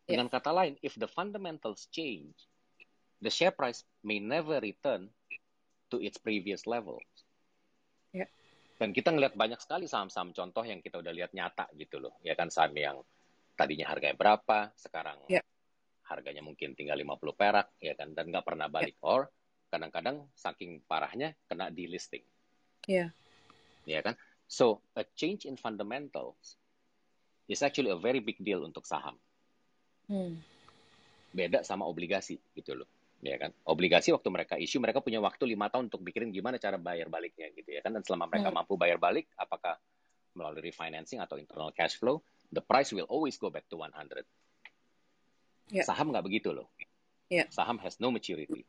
Ya. 0.08 0.16
Dengan 0.16 0.32
yeah. 0.32 0.34
kata 0.40 0.50
lain, 0.54 0.74
if 0.80 0.96
the 0.96 1.10
fundamentals 1.10 1.90
change, 1.92 2.34
the 3.20 3.28
share 3.28 3.52
price 3.52 3.84
may 4.00 4.18
never 4.18 4.62
return 4.62 5.12
to 5.92 6.00
its 6.00 6.16
previous 6.16 6.64
level. 6.64 6.96
Yeah. 8.16 8.30
Dan 8.80 8.96
kita 8.96 9.12
ngelihat 9.12 9.36
banyak 9.36 9.60
sekali 9.60 9.84
saham-saham 9.84 10.32
contoh 10.32 10.64
yang 10.64 10.80
kita 10.80 10.98
udah 10.98 11.12
lihat 11.12 11.36
nyata 11.36 11.68
gitu 11.76 12.00
loh. 12.00 12.16
Ya 12.24 12.32
kan 12.32 12.48
saham 12.48 12.72
yang 12.72 13.04
tadinya 13.54 13.92
harganya 13.92 14.16
berapa, 14.16 14.72
sekarang 14.74 15.20
yeah. 15.28 15.44
harganya 16.08 16.40
mungkin 16.40 16.72
tinggal 16.72 16.96
50 16.96 17.36
perak, 17.36 17.68
ya 17.78 17.92
kan, 17.92 18.16
dan 18.16 18.32
nggak 18.32 18.46
pernah 18.48 18.72
balik. 18.72 18.96
Yeah. 18.98 19.06
Or 19.06 19.20
kadang-kadang 19.72 20.28
saking 20.36 20.84
parahnya 20.84 21.32
kena 21.48 21.72
delisting. 21.72 22.20
Iya. 22.84 23.08
Yeah. 23.08 23.08
Ya 23.88 24.00
kan? 24.04 24.20
So, 24.44 24.84
a 24.92 25.08
change 25.16 25.48
in 25.48 25.56
fundamentals 25.56 26.60
is 27.48 27.64
actually 27.64 27.88
a 27.88 27.96
very 27.96 28.20
big 28.20 28.36
deal 28.36 28.68
untuk 28.68 28.84
saham. 28.84 29.16
Hmm. 30.12 30.36
Beda 31.32 31.64
sama 31.64 31.88
obligasi 31.88 32.36
gitu 32.52 32.76
loh. 32.76 32.88
Ya 33.24 33.40
kan? 33.40 33.56
Obligasi 33.64 34.12
waktu 34.12 34.28
mereka 34.28 34.60
issue, 34.60 34.82
mereka 34.82 35.00
punya 35.00 35.24
waktu 35.24 35.48
lima 35.48 35.72
tahun 35.72 35.88
untuk 35.88 36.04
pikirin 36.04 36.28
gimana 36.28 36.60
cara 36.60 36.76
bayar 36.76 37.08
baliknya 37.08 37.48
gitu 37.56 37.72
ya 37.72 37.80
kan. 37.80 37.96
Dan 37.96 38.04
selama 38.04 38.28
mereka 38.28 38.52
hmm. 38.52 38.56
mampu 38.60 38.76
bayar 38.76 39.00
balik, 39.00 39.32
apakah 39.40 39.80
melalui 40.36 40.68
refinancing 40.68 41.24
atau 41.24 41.40
internal 41.40 41.72
cash 41.72 41.96
flow, 41.96 42.20
the 42.52 42.60
price 42.60 42.92
will 42.92 43.08
always 43.08 43.40
go 43.40 43.48
back 43.48 43.64
to 43.72 43.80
100. 43.80 44.28
Yeah. 45.72 45.88
Saham 45.88 46.12
nggak 46.12 46.28
begitu 46.28 46.52
loh. 46.52 46.68
Yeah. 47.32 47.48
Saham 47.48 47.80
has 47.80 47.96
no 47.96 48.12
maturity. 48.12 48.68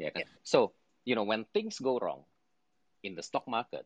Ya 0.00 0.08
kan? 0.08 0.24
Yeah. 0.24 0.32
So, 0.40 0.72
you 1.04 1.12
know, 1.12 1.28
when 1.28 1.44
things 1.52 1.76
go 1.76 2.00
wrong 2.00 2.24
in 3.04 3.12
the 3.12 3.20
stock 3.20 3.44
market, 3.44 3.84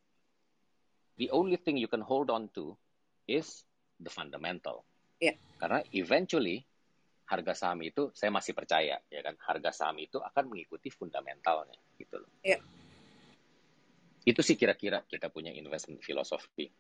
the 1.19 1.35
only 1.35 1.59
thing 1.59 1.75
you 1.75 1.91
can 1.91 2.07
hold 2.07 2.31
on 2.31 2.55
to 2.55 2.79
is 3.27 3.67
the 3.99 4.15
fundamental. 4.15 4.87
Yeah. 5.19 5.35
Karena 5.59 5.83
eventually 5.91 6.63
harga 7.25 7.57
saham 7.57 7.81
itu 7.83 8.13
saya 8.13 8.29
masih 8.29 8.53
percaya 8.53 9.01
ya 9.09 9.21
kan 9.25 9.33
harga 9.41 9.73
saham 9.73 9.97
itu 9.97 10.21
akan 10.21 10.45
mengikuti 10.45 10.93
fundamentalnya 10.93 11.75
gitu 11.97 12.21
loh. 12.21 12.31
Yeah. 12.45 12.61
Itu 14.25 14.41
sih 14.41 14.57
kira-kira 14.57 15.05
kita 15.05 15.29
punya 15.29 15.53
investment 15.53 16.01
philosophy. 16.01 16.73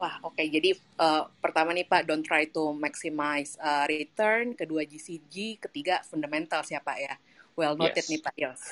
Wah, 0.00 0.16
oke. 0.24 0.32
Okay. 0.32 0.48
Jadi 0.48 0.70
uh, 0.96 1.28
pertama 1.44 1.76
nih 1.76 1.84
Pak, 1.84 2.08
don't 2.08 2.24
try 2.24 2.48
to 2.48 2.72
maximize 2.72 3.60
uh, 3.60 3.84
return. 3.84 4.56
Kedua 4.56 4.88
GCG. 4.88 5.60
Ketiga 5.60 6.00
fundamental 6.08 6.64
siapa 6.64 6.96
ya? 6.96 7.14
Well 7.60 7.76
noted 7.76 8.00
yes. 8.00 8.08
nih 8.08 8.20
Pak 8.24 8.36
Yos. 8.40 8.62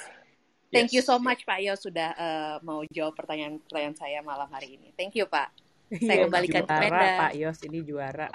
Thank 0.72 0.88
yes. 0.88 0.94
you 0.96 1.02
so 1.04 1.20
much 1.20 1.44
Pak 1.44 1.60
Yos 1.60 1.84
sudah 1.84 2.16
uh, 2.16 2.56
mau 2.64 2.80
jawab 2.88 3.12
pertanyaan-pertanyaan 3.20 3.96
saya 4.00 4.18
malam 4.24 4.48
hari 4.48 4.80
ini. 4.80 4.96
Thank 4.96 5.20
you 5.20 5.28
Pak. 5.28 5.52
Saya 5.92 6.24
kembalikan 6.24 6.64
juara, 6.64 7.28
Pak 7.28 7.32
Yos 7.36 7.58
ini 7.68 7.84
juara. 7.84 8.32